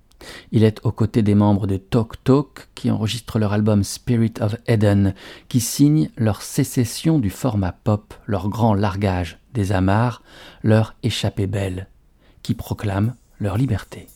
Il 0.51 0.65
est 0.65 0.85
aux 0.85 0.91
côtés 0.91 1.21
des 1.23 1.33
membres 1.33 1.65
de 1.65 1.77
Talk 1.77 2.21
Talk 2.25 2.67
qui 2.75 2.91
enregistrent 2.91 3.39
leur 3.39 3.53
album 3.53 3.85
Spirit 3.85 4.33
of 4.41 4.57
Eden, 4.67 5.15
qui 5.47 5.61
signe 5.61 6.09
leur 6.17 6.41
sécession 6.41 7.19
du 7.19 7.29
format 7.29 7.71
pop, 7.71 8.13
leur 8.25 8.49
grand 8.49 8.73
largage 8.73 9.39
des 9.53 9.71
amarres, 9.71 10.21
leur 10.61 10.95
échappée 11.03 11.47
belle, 11.47 11.87
qui 12.43 12.53
proclament 12.53 13.15
leur 13.39 13.57
liberté. 13.57 14.07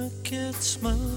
look 0.00 0.32
at 0.32 0.54
smiling. 0.54 1.10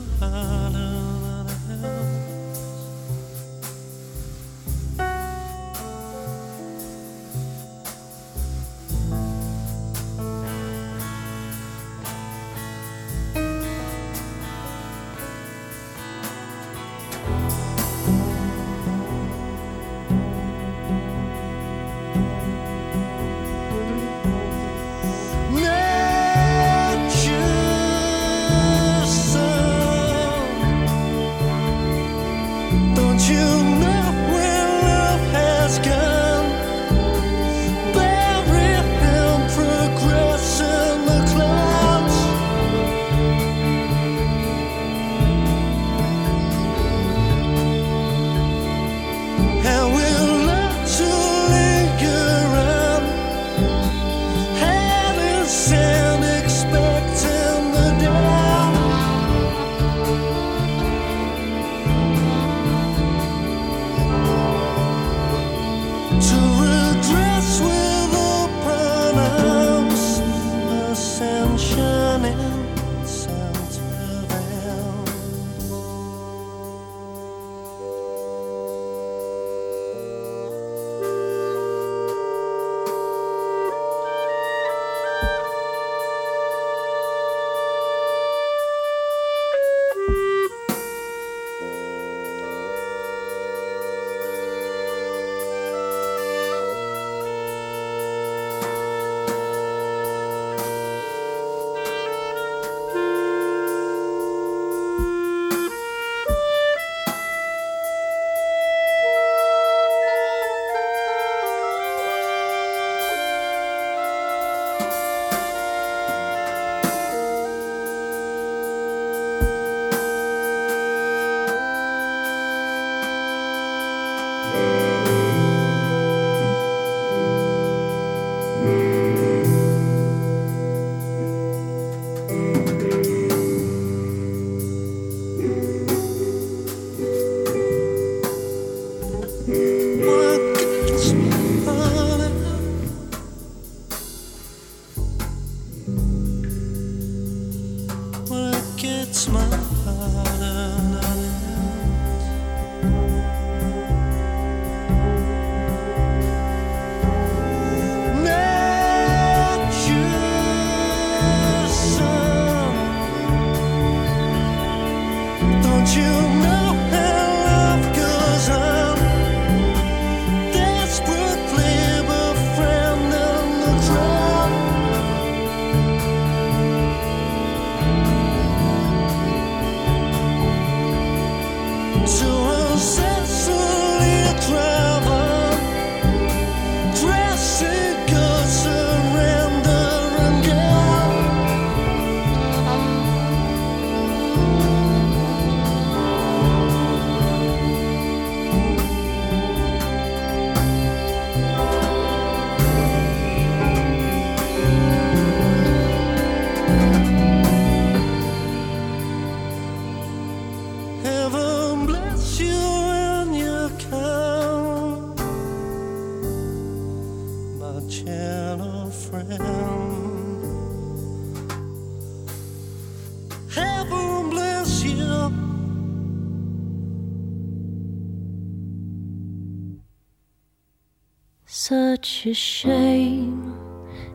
Such 231.55 232.25
a 232.25 232.33
shame 232.33 233.55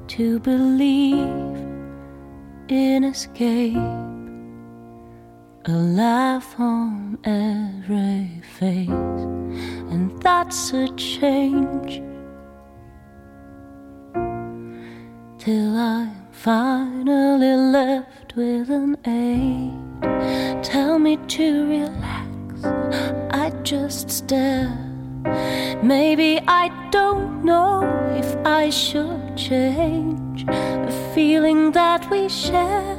to 0.08 0.40
believe 0.40 1.56
in 2.68 3.04
escape, 3.04 3.76
a 5.64 5.70
laugh 5.70 6.58
on 6.58 7.16
every 7.22 8.42
face, 8.58 8.88
and 8.88 10.20
that's 10.20 10.72
a 10.72 10.88
change. 10.96 12.02
Till 15.38 15.76
I'm 15.76 16.16
finally 16.32 17.54
left 17.54 18.34
with 18.34 18.68
an 18.68 18.96
ache. 19.06 20.64
Tell 20.64 20.98
me 20.98 21.16
to 21.28 21.68
relax, 21.68 22.64
I 23.30 23.50
just 23.62 24.10
stare 24.10 24.87
Maybe 25.82 26.40
I 26.46 26.70
don't 26.90 27.44
know 27.44 27.82
if 28.16 28.36
I 28.46 28.70
should 28.70 29.36
change 29.36 30.44
a 30.48 31.12
feeling 31.14 31.72
that 31.72 32.10
we 32.10 32.28
share. 32.28 32.96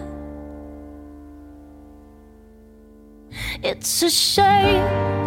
It's 3.61 4.01
a 4.03 4.09
shame. 4.09 5.18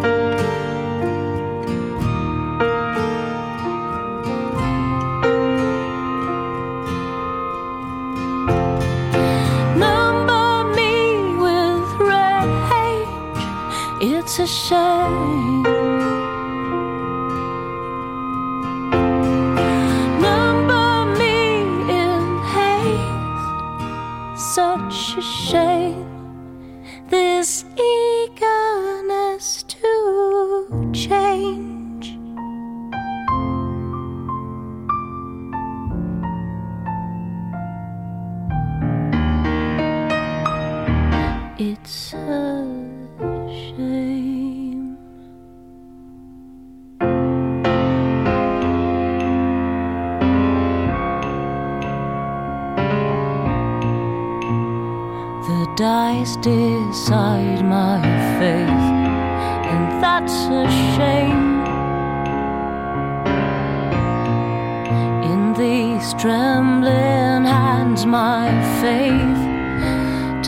My 68.31 68.49
faith 68.81 69.43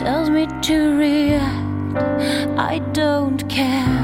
tells 0.00 0.30
me 0.30 0.46
to 0.62 0.76
react. 0.96 1.98
I 2.72 2.78
don't 3.00 3.40
care. 3.50 4.02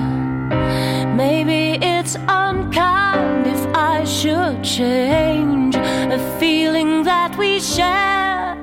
Maybe 1.22 1.78
it's 1.80 2.14
unkind 2.16 3.46
if 3.46 3.62
I 3.74 4.04
should 4.04 4.62
change 4.62 5.74
a 6.18 6.20
feeling 6.38 7.04
that 7.04 7.38
we 7.38 7.60
share. 7.60 8.58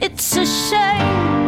It's 0.00 0.36
a 0.36 0.44
shame. 0.44 1.41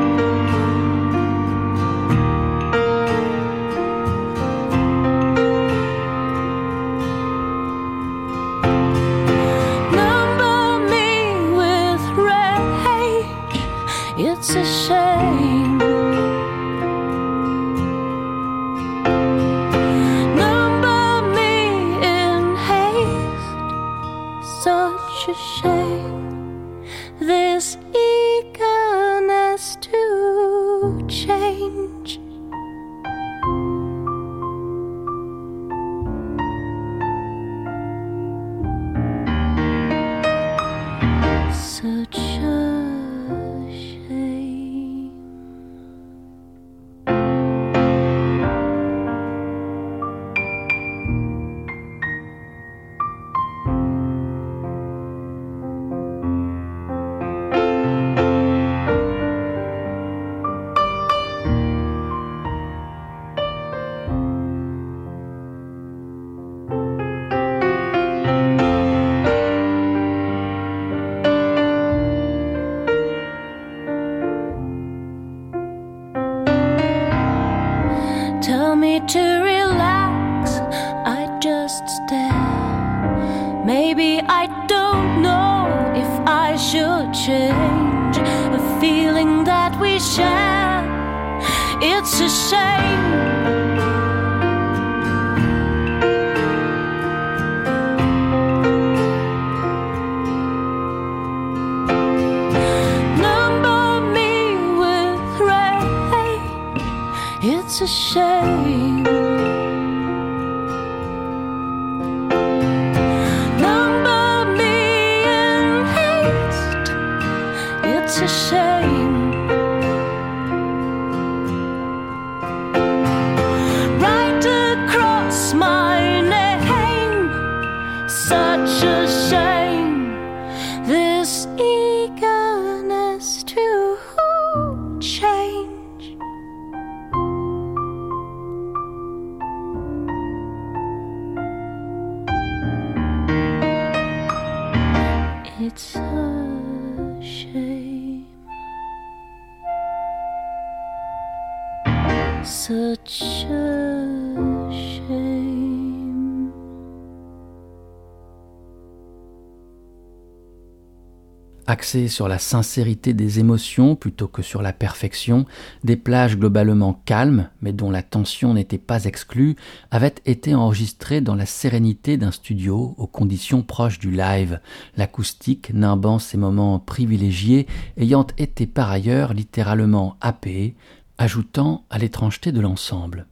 Sur 161.95 162.27
la 162.27 162.41
sincérité 162.41 163.15
des 163.15 163.39
émotions 163.39 163.95
plutôt 163.95 164.27
que 164.27 164.43
sur 164.43 164.63
la 164.63 164.73
perfection, 164.73 165.47
des 165.85 165.95
plages 165.95 166.37
globalement 166.37 167.01
calmes, 167.05 167.51
mais 167.63 167.73
dont 167.73 167.91
la 167.93 168.03
tension 168.03 168.53
n'était 168.53 168.79
pas 168.79 169.05
exclue, 169.05 169.55
avaient 169.93 170.17
été 170.27 170.57
enregistrées 170.57 171.21
dans 171.21 171.37
la 171.37 171.47
sérénité 171.47 172.17
d'un 172.17 172.33
studio 172.33 172.97
aux 172.99 173.07
conditions 173.07 173.63
proches 173.63 174.01
du 174.01 174.11
live, 174.11 174.59
l'acoustique 174.97 175.73
nimbant 175.73 176.19
ces 176.19 176.37
moments 176.37 176.81
privilégiés 176.81 177.69
ayant 177.97 178.27
été 178.39 178.67
par 178.67 178.91
ailleurs 178.91 179.33
littéralement 179.33 180.17
happée, 180.21 180.75
ajoutant 181.17 181.85
à 181.91 181.99
l'étrangeté 181.99 182.51
de 182.51 182.61
l'ensemble. 182.61 183.29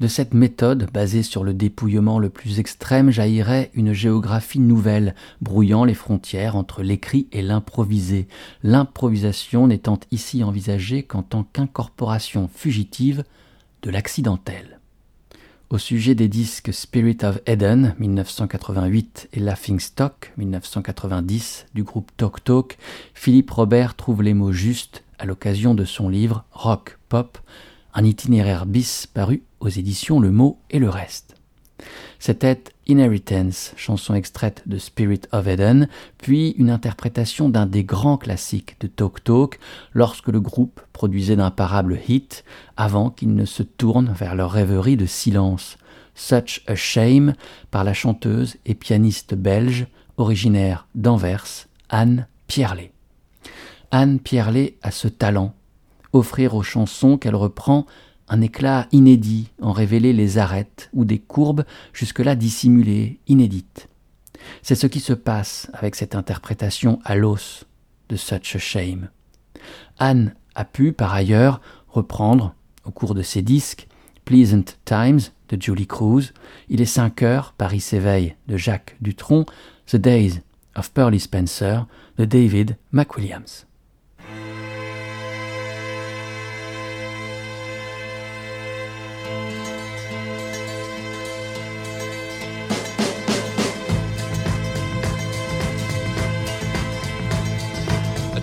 De 0.00 0.06
cette 0.06 0.34
méthode, 0.34 0.88
basée 0.92 1.22
sur 1.22 1.44
le 1.44 1.54
dépouillement 1.54 2.18
le 2.18 2.30
plus 2.30 2.58
extrême, 2.58 3.10
jaillirait 3.10 3.70
une 3.74 3.92
géographie 3.92 4.60
nouvelle, 4.60 5.14
brouillant 5.40 5.84
les 5.84 5.94
frontières 5.94 6.56
entre 6.56 6.82
l'écrit 6.82 7.26
et 7.32 7.42
l'improvisé, 7.42 8.28
l'improvisation 8.62 9.66
n'étant 9.66 10.00
ici 10.10 10.42
envisagée 10.44 11.02
qu'en 11.02 11.22
tant 11.22 11.44
qu'incorporation 11.44 12.48
fugitive 12.54 13.24
de 13.82 13.90
l'accidentel. 13.90 14.78
au 15.70 15.78
sujet 15.78 16.16
des 16.16 16.26
disques 16.26 16.72
Spirit 16.72 17.18
of 17.22 17.40
Eden 17.46 17.94
1988 18.00 19.28
et 19.32 19.38
Laughing 19.38 19.78
Stock 19.78 20.32
1990 20.36 21.66
du 21.74 21.84
groupe 21.84 22.10
Talk 22.16 22.42
Talk, 22.42 22.76
Philippe 23.14 23.52
Robert 23.52 23.94
trouve 23.94 24.22
les 24.22 24.34
mots 24.34 24.50
justes 24.50 25.04
à 25.20 25.26
l'occasion 25.26 25.74
de 25.74 25.84
son 25.84 26.08
livre 26.08 26.44
Rock 26.50 26.98
Pop, 27.08 27.38
un 27.94 28.04
itinéraire 28.04 28.66
bis 28.66 29.06
paru 29.06 29.42
aux 29.60 29.68
éditions 29.68 30.20
Le 30.20 30.30
Mot 30.30 30.58
et 30.70 30.78
le 30.78 30.88
Reste. 30.88 31.36
C'était 32.18 32.62
Inheritance, 32.86 33.72
chanson 33.76 34.14
extraite 34.14 34.62
de 34.66 34.76
Spirit 34.78 35.22
of 35.32 35.46
Eden, 35.46 35.88
puis 36.18 36.50
une 36.58 36.68
interprétation 36.68 37.48
d'un 37.48 37.66
des 37.66 37.84
grands 37.84 38.18
classiques 38.18 38.76
de 38.80 38.86
Talk 38.88 39.24
Talk 39.24 39.58
lorsque 39.94 40.28
le 40.28 40.40
groupe 40.40 40.80
produisait 40.92 41.36
d'imparables 41.36 41.98
hits 42.08 42.42
avant 42.76 43.10
qu'ils 43.10 43.34
ne 43.34 43.44
se 43.44 43.62
tournent 43.62 44.12
vers 44.12 44.34
leur 44.34 44.50
rêverie 44.50 44.96
de 44.96 45.06
silence. 45.06 45.78
Such 46.14 46.62
a 46.66 46.74
Shame 46.74 47.34
par 47.70 47.84
la 47.84 47.94
chanteuse 47.94 48.56
et 48.66 48.74
pianiste 48.74 49.34
belge 49.34 49.86
originaire 50.18 50.86
d'Anvers, 50.94 51.46
Anne 51.88 52.26
Pierlet. 52.46 52.92
Anne 53.90 54.20
Pierlet 54.20 54.76
a 54.82 54.90
ce 54.90 55.08
talent, 55.08 55.54
offrir 56.12 56.54
aux 56.54 56.62
chansons 56.62 57.18
qu'elle 57.18 57.36
reprend 57.36 57.86
un 58.28 58.40
éclat 58.40 58.86
inédit 58.92 59.50
en 59.60 59.72
révéler 59.72 60.12
les 60.12 60.38
arêtes 60.38 60.88
ou 60.92 61.04
des 61.04 61.18
courbes 61.18 61.64
jusque-là 61.92 62.36
dissimulées, 62.36 63.18
inédites. 63.26 63.88
C'est 64.62 64.74
ce 64.76 64.86
qui 64.86 65.00
se 65.00 65.12
passe 65.12 65.68
avec 65.72 65.96
cette 65.96 66.14
interprétation 66.14 67.00
à 67.04 67.16
l'os 67.16 67.64
de 68.08 68.16
Such 68.16 68.56
a 68.56 68.58
Shame. 68.58 69.10
Anne 69.98 70.34
a 70.54 70.64
pu, 70.64 70.92
par 70.92 71.12
ailleurs, 71.12 71.60
reprendre, 71.88 72.54
au 72.84 72.90
cours 72.90 73.14
de 73.14 73.22
ses 73.22 73.42
disques, 73.42 73.88
Pleasant 74.24 74.64
Times 74.84 75.20
de 75.48 75.60
Julie 75.60 75.86
Cruz, 75.86 76.32
Il 76.68 76.80
est 76.80 76.86
5 76.86 77.22
heures, 77.22 77.54
Paris 77.58 77.80
s'éveille 77.80 78.36
de 78.46 78.56
Jacques 78.56 78.96
Dutronc, 79.00 79.44
The 79.86 79.96
Days 79.96 80.40
of 80.76 80.92
Pearly 80.92 81.18
Spencer 81.18 81.86
de 82.16 82.24
David 82.24 82.76
McWilliams. 82.92 83.66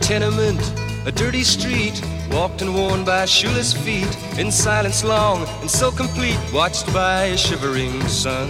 Tenement, 0.08 0.62
a 1.06 1.12
dirty 1.12 1.44
street, 1.44 2.02
walked 2.32 2.62
and 2.62 2.74
worn 2.74 3.04
by 3.04 3.26
shoeless 3.26 3.74
feet, 3.74 4.08
in 4.40 4.50
silence 4.50 5.04
long 5.04 5.46
and 5.60 5.70
so 5.70 5.92
complete, 5.92 6.40
watched 6.54 6.86
by 6.94 7.24
a 7.24 7.38
shivering 7.38 8.02
sun. 8.08 8.48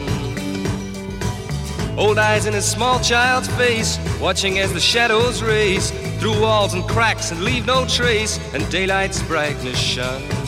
Old 1.97 2.19
eyes 2.19 2.45
in 2.45 2.53
a 2.53 2.61
small 2.61 2.99
child's 2.99 3.47
face, 3.55 3.97
watching 4.21 4.59
as 4.59 4.71
the 4.71 4.79
shadows 4.79 5.41
race 5.41 5.89
through 6.19 6.39
walls 6.39 6.75
and 6.75 6.87
cracks 6.87 7.31
and 7.31 7.41
leave 7.41 7.65
no 7.65 7.87
trace, 7.87 8.37
and 8.53 8.69
daylight's 8.69 9.23
brightness 9.23 9.79
shun. 9.79 10.46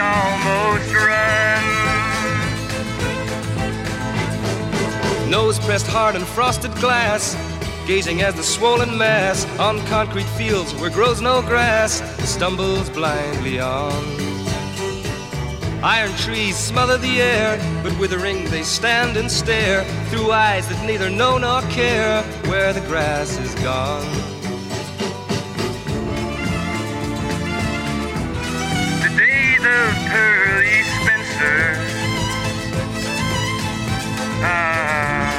Almost 0.00 0.94
run. 0.94 1.64
Nose 5.30 5.58
pressed 5.60 5.86
hard 5.86 6.16
on 6.16 6.24
frosted 6.24 6.74
glass, 6.76 7.36
gazing 7.86 8.22
as 8.22 8.34
the 8.34 8.42
swollen 8.42 8.98
mass 8.98 9.46
on 9.58 9.78
concrete 9.86 10.28
fields 10.36 10.74
where 10.74 10.90
grows 10.90 11.20
no 11.20 11.40
grass 11.42 12.02
stumbles 12.28 12.90
blindly 12.90 13.60
on. 13.60 14.04
Iron 15.82 16.14
trees 16.16 16.56
smother 16.56 16.98
the 16.98 17.22
air, 17.22 17.58
but 17.82 17.98
withering 17.98 18.44
they 18.50 18.62
stand 18.62 19.16
and 19.16 19.30
stare 19.30 19.82
through 20.10 20.30
eyes 20.30 20.68
that 20.68 20.84
neither 20.84 21.08
know 21.08 21.38
nor 21.38 21.62
care 21.70 22.22
where 22.50 22.72
the 22.72 22.82
grass 22.82 23.38
is 23.38 23.54
gone. 23.62 24.29
Of 29.70 29.94
Pearly 30.10 30.82
Spencer. 30.82 31.76
Ah, 34.42 35.30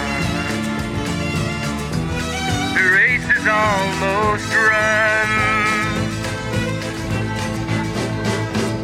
the 2.75 2.83
race 2.95 3.27
is 3.37 3.45
almost 3.47 4.47
run. 4.55 5.29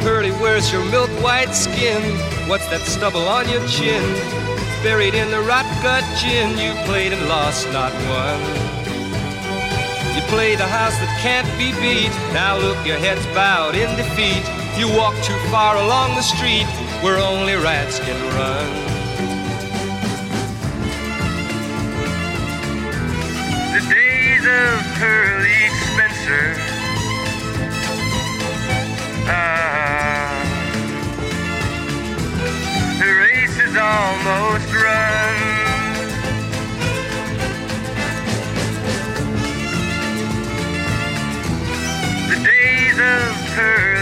Pearly, 0.00 0.32
where's 0.32 0.70
your 0.70 0.84
milk 0.90 1.10
white 1.22 1.54
skin? 1.54 2.02
What's 2.48 2.68
that 2.68 2.82
stubble 2.82 3.26
on 3.28 3.48
your 3.48 3.66
chin? 3.66 4.02
Buried 4.82 5.14
in 5.14 5.30
the 5.30 5.40
rot 5.40 5.66
gut 5.82 6.04
gin, 6.18 6.56
you 6.58 6.72
played 6.84 7.12
and 7.12 7.26
lost, 7.28 7.66
not 7.72 7.92
won. 8.08 8.40
You 10.14 10.22
play 10.28 10.56
the 10.56 10.66
house 10.66 10.96
that 10.98 11.18
can't 11.20 11.48
be 11.56 11.72
beat. 11.80 12.12
Now 12.32 12.58
look, 12.58 12.78
your 12.86 12.98
head's 12.98 13.24
bowed 13.34 13.74
in 13.74 13.96
defeat. 13.96 14.57
You 14.78 14.86
walk 14.96 15.16
too 15.24 15.36
far 15.50 15.74
along 15.74 16.14
the 16.14 16.22
street 16.22 16.68
where 17.02 17.18
only 17.18 17.56
rats 17.56 17.98
can 17.98 18.16
run. 18.36 18.68
The 23.74 23.80
days 23.92 24.44
of 24.46 24.80
Pearly 24.94 25.68
Spencer. 25.82 26.54
Ah, 29.26 30.30
the 33.00 33.10
race 33.24 33.58
is 33.58 33.76
almost 33.76 34.72
run. 34.72 35.36
The 42.30 42.38
days 42.44 42.98
of 43.00 43.56
Pearly 43.56 43.97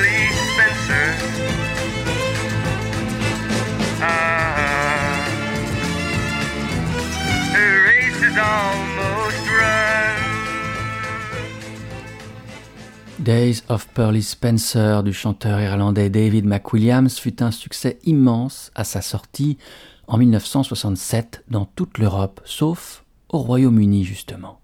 Days 13.19 13.65
of 13.69 13.89
Pearly 13.89 14.23
Spencer 14.23 15.03
du 15.03 15.13
chanteur 15.13 15.61
irlandais 15.61 16.11
David 16.11 16.45
McWilliams 16.45 17.11
fut 17.19 17.43
un 17.43 17.51
succès 17.51 17.99
immense 18.05 18.71
à 18.75 18.85
sa 18.85 19.03
sortie 19.03 19.59
en 20.07 20.19
1967 20.19 21.43
dans 21.49 21.65
toute 21.65 21.99
l'Europe, 21.99 22.41
sauf 22.45 23.05
au 23.29 23.39
Royaume-Uni 23.39 24.05
justement. 24.05 24.61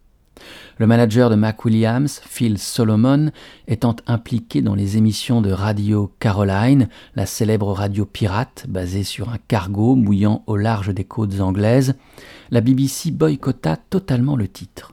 Le 0.83 0.89
manager 0.89 1.31
de 1.31 1.37
McWilliams, 1.37 2.09
Phil 2.09 2.59
Solomon, 2.59 3.31
étant 3.69 3.95
impliqué 4.09 4.63
dans 4.63 4.75
les 4.75 4.97
émissions 4.97 5.41
de 5.41 5.53
Radio 5.53 6.13
Caroline, 6.19 6.89
la 7.15 7.25
célèbre 7.25 7.71
radio 7.71 8.05
pirate 8.05 8.67
basée 8.69 9.05
sur 9.05 9.29
un 9.29 9.39
cargo 9.47 9.95
mouillant 9.95 10.43
au 10.49 10.57
large 10.57 10.93
des 10.93 11.05
côtes 11.05 11.39
anglaises, 11.39 11.95
la 12.51 12.61
BBC 12.61 13.13
boycotta 13.13 13.77
totalement 13.77 14.35
le 14.35 14.49
titre. 14.49 14.93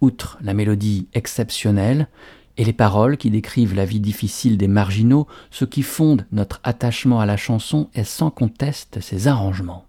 Outre 0.00 0.38
la 0.40 0.54
mélodie 0.54 1.08
exceptionnelle 1.12 2.08
et 2.56 2.64
les 2.64 2.72
paroles 2.72 3.18
qui 3.18 3.28
décrivent 3.28 3.74
la 3.74 3.84
vie 3.84 4.00
difficile 4.00 4.56
des 4.56 4.68
marginaux, 4.68 5.26
ce 5.50 5.66
qui 5.66 5.82
fonde 5.82 6.24
notre 6.32 6.60
attachement 6.64 7.20
à 7.20 7.26
la 7.26 7.36
chanson 7.36 7.90
est 7.92 8.04
sans 8.04 8.30
conteste 8.30 9.00
ses 9.02 9.28
arrangements. 9.28 9.87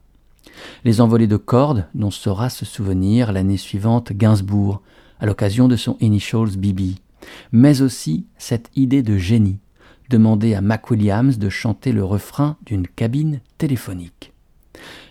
Les 0.84 1.02
envolées 1.02 1.28
de 1.28 1.38
cordes 1.38 1.88
dont 1.94 2.12
saura 2.12 2.50
se 2.50 2.66
souvenir 2.66 3.32
l'année 3.32 3.58
suivante 3.58 4.14
Gainsbourg, 4.14 4.82
à 5.20 5.26
l'occasion 5.26 5.68
de 5.68 5.76
son 5.76 5.98
Initials 6.00 6.58
BB, 6.58 6.96
mais 7.52 7.82
aussi 7.82 8.26
cette 8.38 8.70
idée 8.76 9.04
de 9.04 9.18
génie, 9.18 9.60
demander 10.10 10.56
à 10.56 10.62
McWilliams 10.62 11.36
de 11.36 11.50
chanter 11.50 11.92
le 11.92 12.04
refrain 12.04 12.58
d'une 12.66 12.88
cabine 12.88 13.42
téléphonique. 13.58 14.34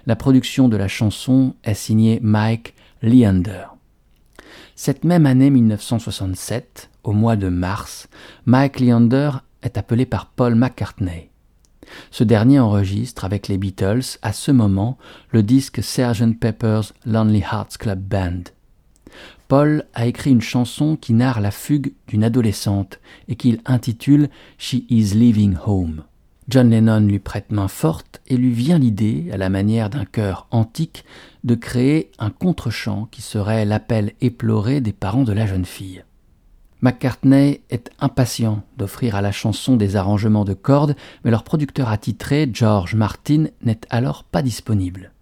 La 0.06 0.16
production 0.16 0.68
de 0.68 0.76
la 0.76 0.88
chanson 0.88 1.54
est 1.64 1.74
signée 1.74 2.18
Mike 2.22 2.74
Leander. 3.02 3.66
Cette 4.74 5.04
même 5.04 5.26
année 5.26 5.50
1967, 5.50 6.90
au 7.04 7.12
mois 7.12 7.36
de 7.36 7.48
mars, 7.48 8.08
Mike 8.46 8.80
Leander 8.80 9.30
est 9.62 9.76
appelé 9.76 10.06
par 10.06 10.26
Paul 10.26 10.54
McCartney. 10.54 11.30
Ce 12.10 12.24
dernier 12.24 12.58
enregistre 12.58 13.24
avec 13.24 13.48
les 13.48 13.58
Beatles 13.58 14.18
à 14.22 14.32
ce 14.32 14.50
moment 14.50 14.98
le 15.30 15.42
disque 15.42 15.82
Sgt 15.82 16.38
Pepper's 16.38 16.94
Lonely 17.06 17.40
Hearts 17.40 17.78
Club 17.78 18.00
Band. 18.00 18.44
Paul 19.48 19.84
a 19.94 20.06
écrit 20.06 20.30
une 20.30 20.42
chanson 20.42 20.96
qui 20.96 21.14
narre 21.14 21.40
la 21.40 21.50
fugue 21.50 21.94
d'une 22.06 22.24
adolescente 22.24 23.00
et 23.28 23.36
qu'il 23.36 23.60
intitule 23.64 24.28
She 24.58 24.84
is 24.90 25.14
Leaving 25.14 25.56
Home. 25.66 26.02
John 26.48 26.70
Lennon 26.70 27.00
lui 27.00 27.18
prête 27.18 27.50
main 27.52 27.68
forte 27.68 28.22
et 28.26 28.36
lui 28.36 28.52
vient 28.52 28.78
l'idée, 28.78 29.28
à 29.32 29.36
la 29.36 29.50
manière 29.50 29.90
d'un 29.90 30.06
chœur 30.06 30.46
antique, 30.50 31.04
de 31.44 31.54
créer 31.54 32.10
un 32.18 32.30
contre-chant 32.30 33.06
qui 33.10 33.20
serait 33.20 33.66
l'appel 33.66 34.12
éploré 34.20 34.80
des 34.80 34.94
parents 34.94 35.24
de 35.24 35.32
la 35.32 35.46
jeune 35.46 35.66
fille. 35.66 36.04
McCartney 36.80 37.60
est 37.70 37.90
impatient 37.98 38.62
d'offrir 38.76 39.16
à 39.16 39.22
la 39.22 39.32
chanson 39.32 39.76
des 39.76 39.96
arrangements 39.96 40.44
de 40.44 40.54
cordes, 40.54 40.94
mais 41.24 41.30
leur 41.30 41.42
producteur 41.42 41.88
attitré, 41.88 42.48
George 42.52 42.94
Martin, 42.94 43.46
n'est 43.62 43.80
alors 43.90 44.24
pas 44.24 44.42
disponible. 44.42 45.12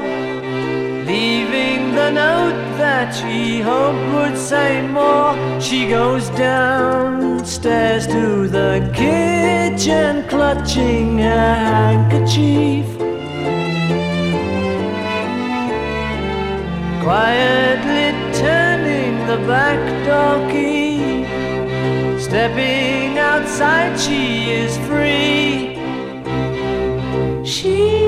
leaving 1.06 1.94
the 1.94 2.10
note 2.10 2.60
that 2.78 3.14
she 3.14 3.60
hoped 3.60 4.12
would 4.12 4.36
say 4.36 4.84
more. 4.88 5.36
She 5.60 5.88
goes 5.88 6.30
downstairs 6.30 8.08
to 8.08 8.48
the 8.48 8.90
kitchen, 8.92 10.28
clutching 10.28 11.18
her 11.18 11.54
handkerchief. 11.70 12.98
quietly 17.08 18.12
turning 18.34 19.14
the 19.28 19.38
back 19.46 19.80
door 20.04 20.50
key. 20.50 20.87
Stepping 22.28 23.16
outside, 23.16 23.98
she 23.98 24.50
is 24.50 24.76
free. 24.86 25.76
She, 27.42 28.04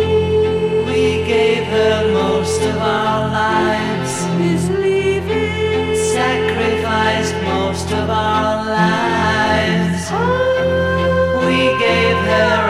we 0.84 1.24
gave 1.24 1.64
her 1.64 2.12
most 2.12 2.60
of 2.60 2.76
our 2.76 3.30
lives, 3.30 4.12
is 4.52 4.68
leaving. 4.68 5.96
Sacrificed 5.96 7.34
most 7.44 7.90
of 7.92 8.10
our 8.10 8.66
lives. 8.66 10.08
Oh. 10.12 11.46
We 11.46 11.78
gave 11.78 12.16
her 12.18 12.69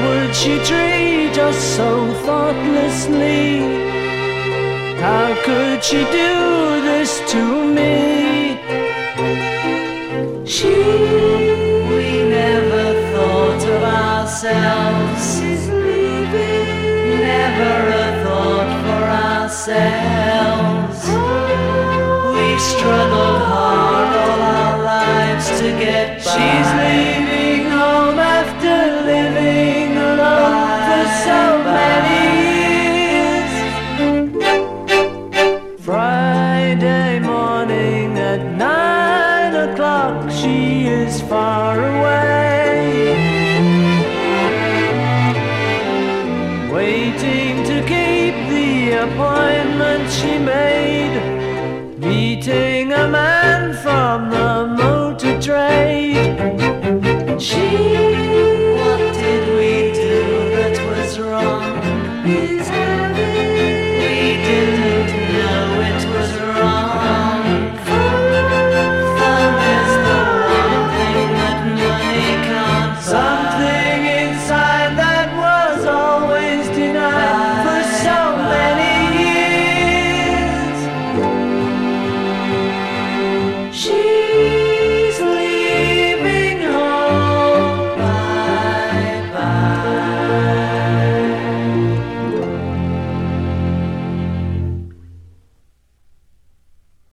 would 0.31 0.37
she 0.37 0.57
treat 0.63 1.37
us 1.37 1.57
so 1.57 2.13
thoughtlessly? 2.23 3.59
How 5.01 5.35
could 5.43 5.83
she 5.83 6.05
do 6.05 6.81
this 6.87 7.19
to 7.31 7.41
me? 7.75 8.55
She, 10.45 10.73
we 11.91 12.23
never 12.29 12.85
thought 13.11 13.63
of 13.75 13.83
ourselves. 13.83 15.21
She's 15.35 15.67
leaving. 15.67 17.19
Never 17.19 17.75
a 17.89 18.23
thought 18.23 18.71
for 18.83 19.03
ourselves. 19.27 20.99
We 22.35 22.47
struggled 22.57 23.41
hard 23.51 24.15
all 24.23 24.41
our 24.59 24.77
lives 24.81 25.47
to 25.59 25.67
get 25.77 26.23
by. 26.23 26.31
She's 26.31 26.69
leaving 26.79 27.50